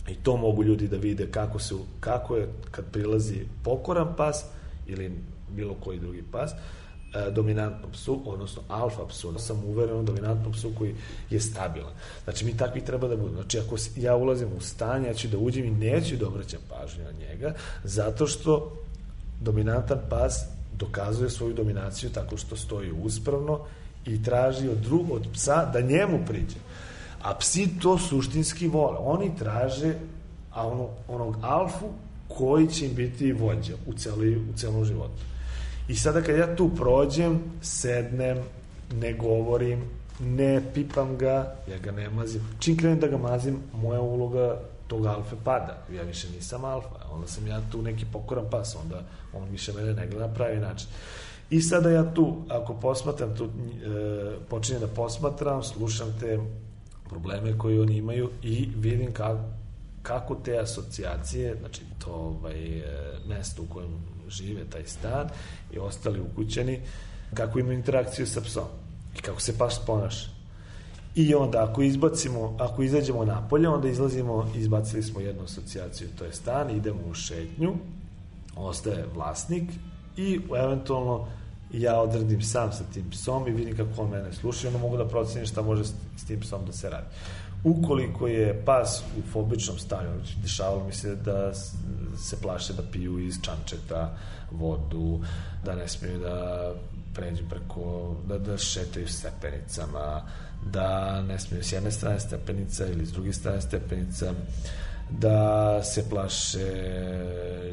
i 0.07 0.15
to 0.15 0.37
mogu 0.37 0.63
ljudi 0.63 0.87
da 0.87 0.97
vide 0.97 1.31
kako, 1.31 1.59
se, 1.59 1.75
kako 1.99 2.35
je 2.35 2.47
kad 2.71 2.85
prilazi 2.91 3.45
pokoran 3.63 4.13
pas 4.17 4.45
ili 4.87 5.11
bilo 5.49 5.73
koji 5.73 5.99
drugi 5.99 6.23
pas, 6.31 6.51
e, 6.51 7.31
dominantnom 7.31 7.91
psu, 7.91 8.21
odnosno 8.25 8.61
alfa 8.67 9.07
psu, 9.07 9.39
sam 9.39 9.63
uveren 9.63 10.05
dominantnom 10.05 10.53
psu 10.53 10.71
koji 10.77 10.95
je 11.29 11.39
stabilan. 11.39 11.93
Znači, 12.23 12.45
mi 12.45 12.57
takvi 12.57 12.81
treba 12.81 13.07
da 13.07 13.15
budemo. 13.15 13.41
Znači, 13.41 13.59
ako 13.59 13.75
ja 13.95 14.15
ulazim 14.15 14.49
u 14.57 14.61
stanje, 14.61 15.07
ja 15.07 15.13
ću 15.13 15.27
da 15.27 15.37
uđem 15.37 15.65
i 15.65 15.71
neću 15.71 16.15
da 16.15 16.27
obraćam 16.27 16.59
pažnju 16.69 17.03
na 17.03 17.11
njega, 17.11 17.53
zato 17.83 18.27
što 18.27 18.84
dominantan 19.45 19.99
pas 20.09 20.45
dokazuje 20.77 21.29
svoju 21.29 21.53
dominaciju 21.53 22.09
tako 22.09 22.37
što 22.37 22.55
stoji 22.55 22.91
uspravno 22.91 23.59
i 24.05 24.23
traži 24.23 24.69
od, 24.69 24.77
drug, 24.77 25.11
od 25.11 25.27
psa 25.33 25.65
da 25.73 25.81
njemu 25.81 26.19
priđe. 26.27 26.59
A 27.21 27.35
psi 27.35 27.79
to 27.81 27.97
suštinski 27.97 28.67
vole. 28.67 28.97
Oni 28.99 29.31
traže 29.37 29.93
ono, 30.55 30.89
onog 31.07 31.37
alfu 31.41 31.85
koji 32.27 32.67
će 32.67 32.85
im 32.85 32.95
biti 32.95 33.31
vođa 33.31 33.73
u, 33.87 33.93
celi, 33.93 34.37
u 34.37 34.53
celom 34.55 34.85
životu. 34.85 35.21
I 35.87 35.95
sada 35.95 36.21
kad 36.21 36.37
ja 36.37 36.55
tu 36.55 36.69
prođem, 36.75 37.39
sednem, 37.61 38.37
ne 38.93 39.13
govorim, 39.13 39.81
ne 40.19 40.61
pipam 40.73 41.17
ga, 41.17 41.55
ja 41.71 41.77
ga 41.77 41.91
ne 41.91 42.09
mazim. 42.09 42.41
Čim 42.59 42.77
krenem 42.77 42.99
da 42.99 43.07
ga 43.07 43.17
mazim, 43.17 43.57
moja 43.73 44.01
uloga 44.01 44.59
tog 44.87 45.05
alfe 45.05 45.35
pada. 45.43 45.77
Ja 45.95 46.03
više 46.03 46.29
nisam 46.29 46.65
alfa, 46.65 46.89
onda 47.11 47.27
sam 47.27 47.47
ja 47.47 47.61
tu 47.71 47.81
neki 47.81 48.05
pokoran 48.13 48.45
pas, 48.51 48.75
onda 48.75 49.01
on 49.33 49.49
više 49.49 49.73
mene 49.73 49.93
ne 49.93 50.07
gleda 50.07 50.27
na 50.27 50.33
pravi 50.33 50.59
način. 50.59 50.87
I 51.49 51.61
sada 51.61 51.89
ja 51.89 52.13
tu, 52.13 52.35
ako 52.49 52.73
posmatram, 52.73 53.35
tu, 53.35 53.45
e, 53.45 53.49
počinjem 54.49 54.81
da 54.81 54.87
posmatram, 54.87 55.63
slušam 55.63 56.15
te 56.19 56.39
probleme 57.09 57.57
koje 57.57 57.81
oni 57.81 57.97
imaju 57.97 58.29
i 58.43 58.69
vidim 58.75 59.13
kako, 59.13 59.39
kako 60.01 60.35
te 60.35 60.57
asocijacije, 60.57 61.55
znači 61.59 61.81
to 61.99 62.11
ovaj, 62.11 62.79
e, 62.79 62.83
mesto 63.27 63.61
u 63.61 63.65
kojem 63.65 63.89
žive 64.29 64.65
taj 64.69 64.83
stan 64.85 65.29
i 65.73 65.79
ostali 65.79 66.21
ukućeni, 66.21 66.81
kako 67.33 67.59
imaju 67.59 67.77
interakciju 67.77 68.27
sa 68.27 68.41
psom 68.41 68.67
i 69.17 69.21
kako 69.21 69.41
se 69.41 69.57
pas 69.57 69.79
ponaša. 69.85 70.34
I 71.15 71.35
onda 71.35 71.63
ako 71.63 71.81
izbacimo, 71.81 72.57
ako 72.59 72.83
izađemo 72.83 73.25
napolje, 73.25 73.69
onda 73.69 73.87
izlazimo, 73.87 74.51
izbacili 74.55 75.03
smo 75.03 75.19
jednu 75.19 75.43
asocijaciju, 75.43 76.07
to 76.17 76.25
je 76.25 76.33
stan, 76.33 76.69
idemo 76.69 76.99
u 77.09 77.13
šetnju, 77.13 77.73
ostaje 78.55 79.05
vlasnik 79.15 79.63
i 80.17 80.39
eventualno 80.57 81.27
ja 81.73 81.99
odredim 82.01 82.41
sam 82.41 82.71
sa 82.71 82.83
tim 82.93 83.09
psom 83.09 83.47
i 83.47 83.51
vidim 83.51 83.77
kako 83.77 84.01
on 84.01 84.09
mene 84.09 84.33
sluša 84.33 84.67
i 84.67 84.67
onda 84.67 84.79
mogu 84.79 84.97
da 84.97 85.07
procenim 85.07 85.47
šta 85.47 85.61
može 85.61 85.83
s 86.17 86.25
tim 86.27 86.39
psom 86.39 86.65
da 86.65 86.71
se 86.71 86.89
radi. 86.89 87.07
Ukoliko 87.63 88.27
je 88.27 88.63
pas 88.65 89.03
u 89.17 89.21
fobičnom 89.31 89.79
stanju, 89.79 90.09
znači 90.15 90.35
dešavalo 90.41 90.85
mi 90.85 90.93
se 90.93 91.15
da 91.15 91.53
se 92.17 92.41
plaše 92.41 92.73
da 92.73 92.83
piju 92.91 93.19
iz 93.19 93.35
čančeta 93.41 94.17
vodu, 94.51 95.19
da 95.65 95.75
ne 95.75 95.87
smiju 95.87 96.19
da 96.19 96.73
pređu 97.15 97.43
preko, 97.49 98.15
da, 98.27 98.37
da 98.37 98.57
šetaju 98.57 99.07
stepenicama, 99.07 100.21
da 100.71 101.21
ne 101.21 101.39
smiju 101.39 101.63
s 101.63 101.71
jedne 101.71 101.91
strane 101.91 102.19
stepenica 102.19 102.87
ili 102.87 103.05
s 103.05 103.11
druge 103.11 103.33
strane 103.33 103.61
stepenica, 103.61 104.33
da 105.09 105.83
se 105.83 106.09
plaše 106.09 106.73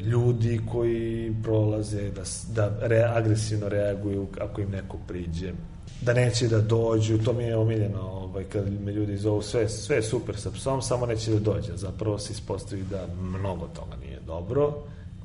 ljudi 0.01 0.61
koji 0.71 1.35
prolaze, 1.43 2.11
da, 2.11 2.21
da 2.55 2.87
re, 2.87 3.03
agresivno 3.03 3.69
reaguju 3.69 4.27
ako 4.41 4.61
im 4.61 4.69
neko 4.69 4.97
priđe, 5.07 5.53
da 6.01 6.13
neće 6.13 6.47
da 6.47 6.61
dođu, 6.61 7.17
to 7.17 7.33
mi 7.33 7.43
je 7.43 7.57
omiljeno 7.57 8.01
ovaj, 8.01 8.43
kad 8.43 8.81
me 8.81 8.91
ljudi 8.91 9.17
zovu, 9.17 9.41
sve, 9.41 9.69
sve 9.69 9.95
je 9.95 10.03
super 10.03 10.37
sa 10.37 10.51
psom, 10.51 10.81
samo 10.81 11.05
neće 11.05 11.31
da 11.31 11.39
dođe, 11.39 11.77
zapravo 11.77 12.19
se 12.19 12.33
ispostavi 12.33 12.83
da 12.83 13.07
mnogo 13.21 13.67
toga 13.67 13.95
nije 14.01 14.19
dobro, 14.27 14.73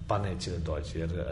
pa 0.06 0.18
neće 0.18 0.50
da 0.50 0.58
dođe, 0.58 0.98
jer 0.98 1.12
e, 1.12 1.24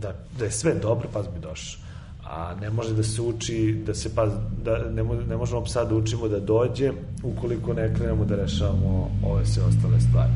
da, 0.00 0.14
da 0.38 0.44
je 0.44 0.50
sve 0.50 0.74
dobro, 0.74 1.08
pa 1.12 1.22
bi 1.22 1.40
došao 1.40 1.91
a 2.24 2.54
ne 2.60 2.70
može 2.70 2.94
da 2.94 3.02
se 3.02 3.22
uči 3.22 3.82
da 3.86 3.94
se 3.94 4.14
pa 4.14 4.26
da 4.64 4.78
ne, 4.90 5.02
mo, 5.02 5.14
ne 5.14 5.36
možemo 5.36 5.64
psa 5.64 5.84
da 5.84 5.94
učimo 5.94 6.28
da 6.28 6.40
dođe 6.40 6.92
ukoliko 7.22 7.74
ne 7.74 7.94
krenemo 7.94 8.24
da 8.24 8.36
rešavamo 8.36 9.10
ove 9.26 9.46
sve 9.46 9.62
ostale 9.62 10.00
stvari. 10.00 10.32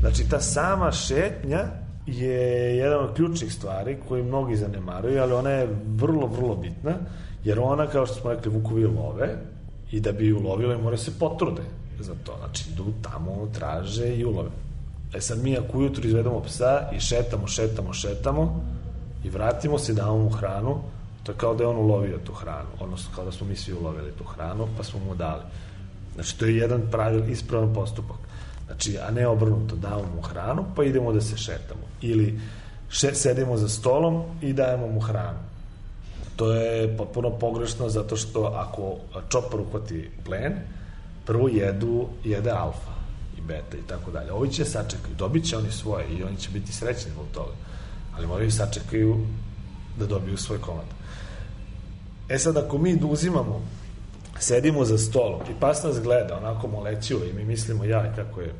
Znači 0.00 0.28
ta 0.30 0.40
sama 0.40 0.92
šetnja 0.92 1.64
je 2.06 2.76
jedan 2.76 3.04
od 3.04 3.14
ključnih 3.14 3.52
stvari 3.52 3.96
koji 4.08 4.22
mnogi 4.22 4.56
zanemaruju, 4.56 5.22
ali 5.22 5.32
ona 5.32 5.50
je 5.50 5.68
vrlo, 5.86 6.26
vrlo 6.26 6.56
bitna, 6.56 6.94
Jer 7.44 7.58
ona, 7.60 7.86
kao 7.86 8.06
što 8.06 8.14
smo 8.14 8.30
rekli, 8.30 8.52
vukovi 8.52 8.84
love 8.84 9.36
i 9.90 10.00
da 10.00 10.12
bi 10.12 10.32
ulovile 10.32 10.76
mora 10.76 10.96
se 10.96 11.18
potrude 11.18 11.62
za 12.00 12.14
to. 12.24 12.36
Znači, 12.38 12.64
idu 12.72 12.84
tamo, 13.02 13.48
traže 13.54 14.16
i 14.16 14.24
ulove. 14.24 14.48
E 15.14 15.20
sad 15.20 15.42
mi 15.42 15.56
ako 15.56 15.78
ujutru 15.78 16.06
izvedemo 16.06 16.40
psa 16.40 16.90
i 16.96 17.00
šetamo, 17.00 17.46
šetamo, 17.46 17.92
šetamo 17.92 18.64
i 19.24 19.30
vratimo 19.30 19.78
se, 19.78 19.92
damo 19.92 20.18
mu 20.18 20.30
hranu, 20.30 20.78
to 21.24 21.32
je 21.32 21.38
kao 21.38 21.54
da 21.54 21.64
je 21.64 21.68
on 21.68 21.76
ulovio 21.76 22.18
tu 22.24 22.32
hranu, 22.32 22.68
odnosno 22.80 23.10
kao 23.14 23.24
da 23.24 23.32
smo 23.32 23.46
mi 23.46 23.56
svi 23.56 23.72
ulovili 23.72 24.12
tu 24.18 24.24
hranu, 24.24 24.68
pa 24.76 24.84
smo 24.84 25.00
mu 25.00 25.14
dali. 25.14 25.42
Znači, 26.14 26.38
to 26.38 26.44
je 26.44 26.56
jedan 26.56 26.82
pravil, 26.90 27.30
ispravan 27.30 27.74
postupak. 27.74 28.16
Znači, 28.66 28.98
a 28.98 29.10
ne 29.10 29.26
obrnuto, 29.26 29.76
damo 29.76 30.04
mu 30.14 30.22
hranu, 30.22 30.64
pa 30.76 30.84
idemo 30.84 31.12
da 31.12 31.20
se 31.20 31.36
šetamo. 31.36 31.80
Ili 32.00 32.40
še, 32.88 33.14
sedimo 33.14 33.56
za 33.56 33.68
stolom 33.68 34.22
i 34.42 34.52
dajemo 34.52 34.86
mu 34.86 35.00
hranu. 35.00 35.38
To 36.36 36.52
je 36.52 36.96
potpuno 36.96 37.30
pogrešno 37.30 37.88
zato 37.88 38.16
što 38.16 38.44
ako 38.44 38.96
čopar 39.28 39.60
uhvati 39.60 40.10
plen, 40.24 40.52
prvo 41.24 41.48
jedu, 41.48 42.08
jede 42.24 42.50
alfa 42.50 42.94
i 43.38 43.40
beta 43.40 43.76
i 43.76 43.86
tako 43.88 44.10
dalje. 44.10 44.32
Ovi 44.32 44.50
će 44.50 44.64
sačekaju, 44.64 45.14
dobit 45.18 45.48
će 45.48 45.56
oni 45.56 45.70
svoje 45.70 46.06
i 46.08 46.22
oni 46.24 46.36
će 46.36 46.50
biti 46.50 46.72
srećni 46.72 47.10
zbog 47.10 47.26
toga. 47.34 47.52
Ali 48.16 48.26
moraju 48.26 48.50
sačekaju 48.50 49.26
da 49.98 50.06
dobiju 50.06 50.36
svoj 50.36 50.60
komad. 50.60 50.84
E 52.28 52.38
sad, 52.38 52.56
ako 52.56 52.78
mi 52.78 53.00
uzimamo, 53.04 53.62
sedimo 54.38 54.84
za 54.84 54.98
stolom 54.98 55.40
i 55.50 55.60
pas 55.60 55.82
nas 55.82 56.00
gleda 56.00 56.36
onako 56.36 56.68
molećivo 56.68 57.24
i 57.24 57.32
mi 57.32 57.44
mislimo, 57.44 57.84
ja, 57.84 58.12
kako 58.16 58.40
je 58.40 58.54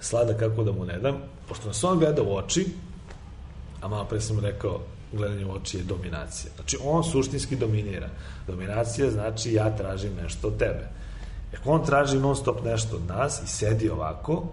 slada, 0.00 0.34
kako 0.34 0.64
da 0.64 0.72
mu 0.72 0.84
ne 0.84 0.98
dam, 0.98 1.16
pošto 1.48 1.68
nas 1.68 1.84
on 1.84 1.98
gleda 1.98 2.22
u 2.22 2.36
oči, 2.36 2.66
a 3.80 3.88
malo 3.88 4.04
pre 4.04 4.20
sam 4.20 4.38
rekao, 4.38 4.80
gledanje 5.12 5.46
u 5.46 5.52
oči 5.52 5.76
je 5.76 5.82
dominacija. 5.82 6.52
Znači, 6.56 6.78
on 6.84 7.04
suštinski 7.04 7.56
dominira. 7.56 8.08
Dominacija 8.46 9.10
znači 9.10 9.52
ja 9.52 9.76
tražim 9.76 10.12
nešto 10.22 10.48
od 10.48 10.58
tebe. 10.58 10.88
Ako 11.58 11.70
on 11.70 11.84
traži 11.84 12.18
non 12.18 12.36
stop 12.36 12.64
nešto 12.64 12.96
od 12.96 13.06
nas 13.06 13.42
i 13.42 13.46
sedi 13.46 13.90
ovako, 13.90 14.44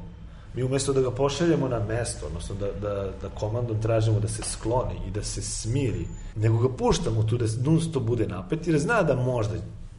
mi 0.57 0.63
umesto 0.63 0.93
da 0.93 1.01
ga 1.01 1.11
pošaljemo 1.11 1.67
na 1.67 1.79
mesto, 1.79 2.25
odnosno 2.25 2.55
da, 2.55 2.67
da, 2.81 3.11
da 3.21 3.29
komandom 3.29 3.81
tražimo 3.81 4.19
da 4.19 4.27
se 4.27 4.43
skloni 4.43 4.95
i 5.07 5.11
da 5.11 5.23
se 5.23 5.41
smiri, 5.41 6.07
nego 6.35 6.57
ga 6.57 6.75
puštamo 6.75 7.23
tu 7.23 7.37
da 7.37 7.45
non 7.63 7.81
stop 7.81 8.03
bude 8.03 8.27
napet, 8.27 8.67
jer 8.67 8.79
zna 8.79 9.03
da 9.03 9.15
možda 9.15 9.53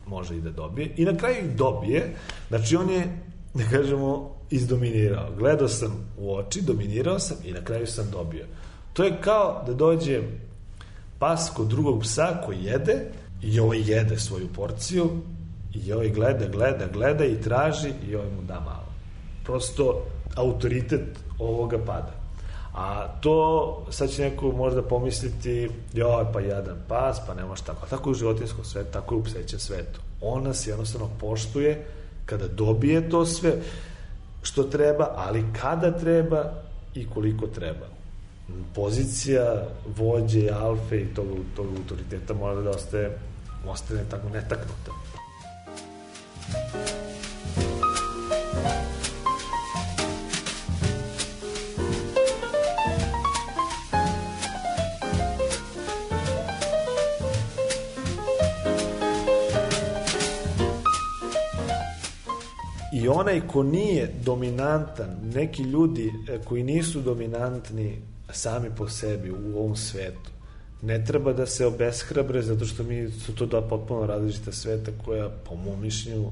može 0.07 0.37
i 0.37 0.41
da 0.41 0.51
dobije 0.51 0.95
i 0.97 1.05
na 1.05 1.17
kraju 1.17 1.45
i 1.45 1.55
dobije, 1.55 2.17
znači 2.49 2.77
on 2.77 2.91
je, 2.91 3.19
da 3.55 3.65
kažemo, 3.71 4.31
izdominirao. 4.51 5.31
Gledao 5.39 5.69
sam 5.69 5.93
u 6.19 6.35
oči, 6.35 6.63
dominirao 6.63 7.19
sam 7.19 7.37
i 7.45 7.53
na 7.53 7.65
kraju 7.65 7.87
sam 7.87 8.11
dobio. 8.11 8.47
To 8.93 9.05
je 9.05 9.21
kao 9.21 9.63
da 9.67 9.75
dođe 9.75 10.23
pas 11.19 11.51
kod 11.57 11.67
drugog 11.67 12.03
psa 12.03 12.43
koji 12.47 12.65
jede 12.65 13.05
i 13.43 13.61
ovaj 13.61 13.83
jede 13.87 14.19
svoju 14.19 14.49
porciju 14.57 15.11
i 15.75 15.93
ovaj 15.93 16.09
gleda, 16.09 16.49
gleda, 16.49 16.87
gleda 16.93 17.25
i 17.25 17.41
traži 17.41 17.93
i 18.09 18.15
ovaj 18.15 18.31
mu 18.31 18.43
da 18.43 18.61
malo. 18.61 18.89
Prosto 19.45 20.05
autoritet 20.39 21.19
ovoga 21.39 21.79
pada. 21.79 22.13
A 22.75 23.09
to, 23.21 23.87
sad 23.91 24.11
će 24.11 24.23
neko 24.23 24.53
možda 24.53 24.83
pomisliti, 24.83 25.71
joj, 25.93 26.33
pa 26.33 26.41
jadan 26.41 26.77
pas, 26.89 27.21
pa 27.27 27.35
nema 27.35 27.57
šta. 27.57 27.75
Pa 27.81 27.87
tako 27.87 28.09
je 28.09 28.11
u 28.11 28.15
životinskom 28.15 28.65
svetu, 28.65 28.89
tako 28.93 29.15
je 29.15 29.19
u 29.19 29.25
psećem 29.25 29.59
svetu. 29.59 30.01
On 30.21 30.43
nas 30.43 30.67
jednostavno 30.67 31.09
poštuje 31.21 31.87
kada 32.27 32.49
dobije 32.49 33.11
to 33.11 33.27
sve 33.27 33.53
što 34.43 34.63
treba, 34.63 35.13
ali 35.17 35.45
kada 35.61 35.99
treba 35.99 36.45
i 36.95 37.09
koliko 37.11 37.47
treba. 37.47 37.87
Pozicija 38.75 39.67
vođe, 39.97 40.51
alfe 40.51 41.01
i 41.01 41.15
tog, 41.15 41.27
tog 41.57 41.67
autoriteta 41.77 42.35
mora 42.35 42.61
da 42.61 42.71
ostaje, 42.71 43.19
ostane 43.67 44.05
tako 44.11 44.29
netaknuta. 44.29 44.93
I 63.09 63.11
onaj 63.11 63.41
ko 63.47 63.63
nije 63.63 64.11
dominantan, 64.25 65.17
neki 65.35 65.63
ljudi 65.63 66.13
e, 66.29 66.39
koji 66.45 66.63
nisu 66.63 67.01
dominantni 67.01 68.03
sami 68.31 68.69
po 68.77 68.89
sebi 68.89 69.31
u 69.31 69.59
ovom 69.59 69.77
svetu, 69.77 70.31
ne 70.83 71.05
treba 71.05 71.33
da 71.33 71.47
se 71.47 71.67
obeshrabre 71.67 72.43
zato 72.43 72.65
što 72.65 72.83
mi 72.83 73.11
su 73.11 73.35
to 73.35 73.47
dva 73.47 73.63
potpuno 73.69 74.07
različita 74.07 74.53
sveta 74.53 74.91
koja 75.05 75.29
po 75.29 75.55
mom 75.55 75.81
mišljenju 75.81 76.31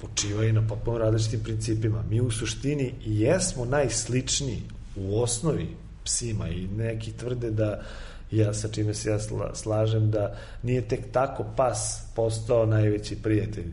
počivaju 0.00 0.52
na 0.52 0.66
potpuno 0.68 0.98
različitim 0.98 1.40
principima. 1.44 2.04
Mi 2.10 2.20
u 2.20 2.30
suštini 2.30 2.94
i 3.06 3.20
jesmo 3.20 3.64
najsličniji 3.64 4.62
u 4.96 5.22
osnovi 5.22 5.76
psima 6.04 6.48
i 6.48 6.66
neki 6.66 7.12
tvrde 7.12 7.50
da 7.50 7.82
ja 8.30 8.54
sa 8.54 8.68
čime 8.68 8.94
se 8.94 9.10
ja 9.10 9.18
slažem 9.54 10.10
da 10.10 10.36
nije 10.62 10.88
tek 10.88 11.00
tako 11.12 11.44
pas 11.56 12.02
postao 12.16 12.66
najveći 12.66 13.16
prijatelj 13.22 13.72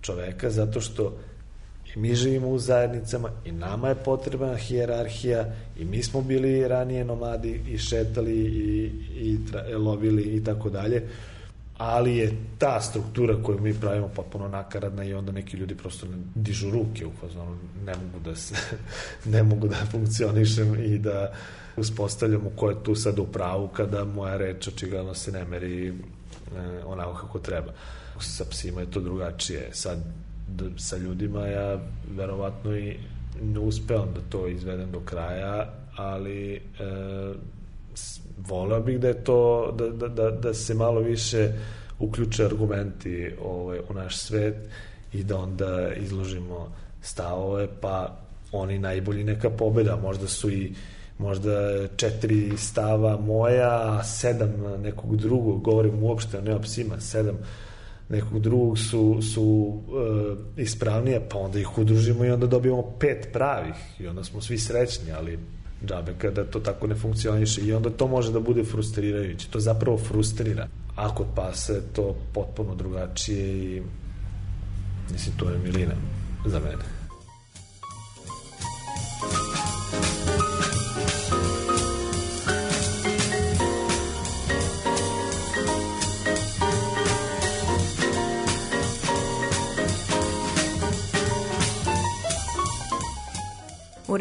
čoveka 0.00 0.50
zato 0.50 0.80
što 0.80 1.16
i 1.96 1.98
mi 1.98 2.14
živimo 2.14 2.48
u 2.48 2.58
zajednicama 2.58 3.30
i 3.44 3.52
nama 3.52 3.88
je 3.88 3.94
potrebna 3.94 4.56
hijerarhija 4.56 5.54
i 5.78 5.84
mi 5.84 6.02
smo 6.02 6.20
bili 6.20 6.68
ranije 6.68 7.04
nomadi 7.04 7.60
i 7.68 7.78
šetali 7.78 8.34
i, 8.34 8.90
i 9.14 9.38
tra, 9.50 9.78
lovili 9.78 10.22
i 10.22 10.44
tako 10.44 10.70
dalje 10.70 11.02
ali 11.78 12.16
je 12.16 12.36
ta 12.58 12.80
struktura 12.80 13.42
koju 13.42 13.60
mi 13.60 13.74
pravimo 13.74 14.08
potpuno 14.08 14.48
nakaradna 14.48 15.04
i 15.04 15.14
onda 15.14 15.32
neki 15.32 15.56
ljudi 15.56 15.74
prosto 15.74 16.06
ne 16.06 16.16
dižu 16.34 16.70
ruke 16.70 17.06
u 17.06 17.10
fazonu, 17.20 17.56
ne 17.84 17.92
mogu 17.92 18.24
da 18.24 18.36
se, 18.36 18.54
ne 19.32 19.42
mogu 19.42 19.68
da 19.68 19.76
funkcionišem 19.90 20.84
i 20.84 20.98
da 20.98 21.32
uspostavljamo 21.76 22.50
ko 22.56 22.70
je 22.70 22.84
tu 22.84 22.94
sad 22.94 23.18
u 23.18 23.24
pravu 23.24 23.68
kada 23.68 24.04
moja 24.04 24.36
reč 24.36 24.68
očigledno 24.68 25.14
se 25.14 25.32
ne 25.32 25.44
meri 25.44 25.88
e, 25.88 25.92
onako 26.86 27.14
kako 27.14 27.38
treba. 27.38 27.72
Sa 28.20 28.44
psima 28.50 28.80
je 28.80 28.90
to 28.90 29.00
drugačije. 29.00 29.68
Sad 29.72 29.98
da, 30.56 30.64
sa 30.78 30.96
ljudima 30.96 31.46
ja 31.46 31.78
verovatno 32.16 32.76
i 32.76 32.96
ne 33.42 33.58
uspevam 33.58 34.08
da 34.14 34.20
to 34.28 34.48
izvedem 34.48 34.90
do 34.90 35.00
kraja, 35.00 35.72
ali 35.96 36.54
e, 36.54 36.60
voleo 38.36 38.80
bih 38.80 39.00
da 39.00 39.08
je 39.08 39.24
to 39.24 39.72
da, 39.78 39.88
da, 39.88 40.08
da, 40.08 40.30
da 40.30 40.54
se 40.54 40.74
malo 40.74 41.00
više 41.00 41.52
uključe 41.98 42.44
argumenti 42.44 43.32
ovaj, 43.44 43.78
u 43.90 43.94
naš 43.94 44.16
svet 44.16 44.56
i 45.12 45.24
da 45.24 45.38
onda 45.38 45.92
izložimo 45.94 46.72
stavove 47.02 47.68
pa 47.80 48.16
oni 48.52 48.78
najbolji 48.78 49.24
neka 49.24 49.50
pobeda. 49.50 49.96
Možda 49.96 50.28
su 50.28 50.50
i 50.50 50.72
možda 51.18 51.88
četiri 51.96 52.56
stava 52.56 53.16
moja 53.16 54.04
sedam 54.04 54.52
nekog 54.82 55.16
drugog. 55.16 55.62
Govorim 55.62 56.02
uopšte 56.02 56.54
o 56.54 56.60
psima 56.60 57.00
sedam 57.00 57.38
nekog 58.12 58.40
drugog 58.40 58.78
su, 58.78 59.22
su 59.22 59.42
uh, 59.42 60.38
ispravnije, 60.56 61.20
pa 61.30 61.38
onda 61.38 61.60
ih 61.60 61.78
udružimo 61.78 62.24
i 62.24 62.30
onda 62.30 62.46
dobijemo 62.46 62.82
pet 63.00 63.28
pravih 63.32 63.74
i 63.98 64.06
onda 64.06 64.24
smo 64.24 64.40
svi 64.40 64.58
srećni, 64.58 65.12
ali 65.12 65.38
džabe 65.86 66.14
kada 66.18 66.44
to 66.44 66.60
tako 66.60 66.86
ne 66.86 66.94
funkcioniše 66.94 67.60
i 67.60 67.72
onda 67.72 67.90
to 67.90 68.06
može 68.06 68.32
da 68.32 68.40
bude 68.40 68.64
frustrirajuće. 68.64 69.48
To 69.50 69.60
zapravo 69.60 69.98
frustrira. 69.98 70.68
A 70.96 71.14
kod 71.14 71.26
pasa 71.34 71.72
je 71.72 71.82
to 71.92 72.16
potpuno 72.32 72.74
drugačije 72.74 73.76
i 73.76 73.82
mislim 75.12 75.36
to 75.36 75.50
je 75.50 75.58
milina 75.58 75.94
za 76.46 76.58
mene. 76.58 77.01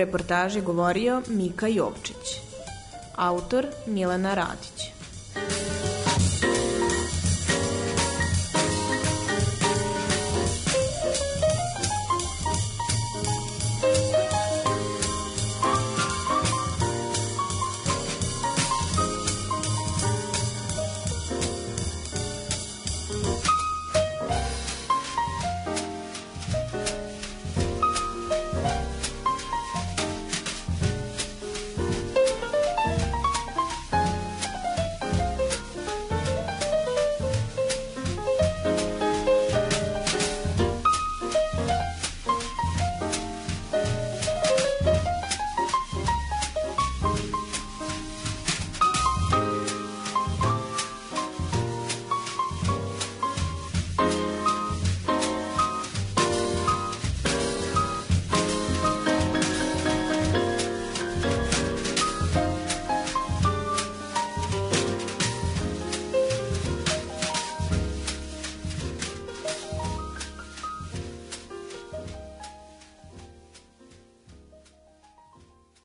Reportaži 0.02 0.62
govorio 0.62 1.22
Mika 1.28 1.68
Jovčić. 1.68 2.40
Autor 3.16 3.68
Milena 3.86 4.34
Radić. 4.34 4.91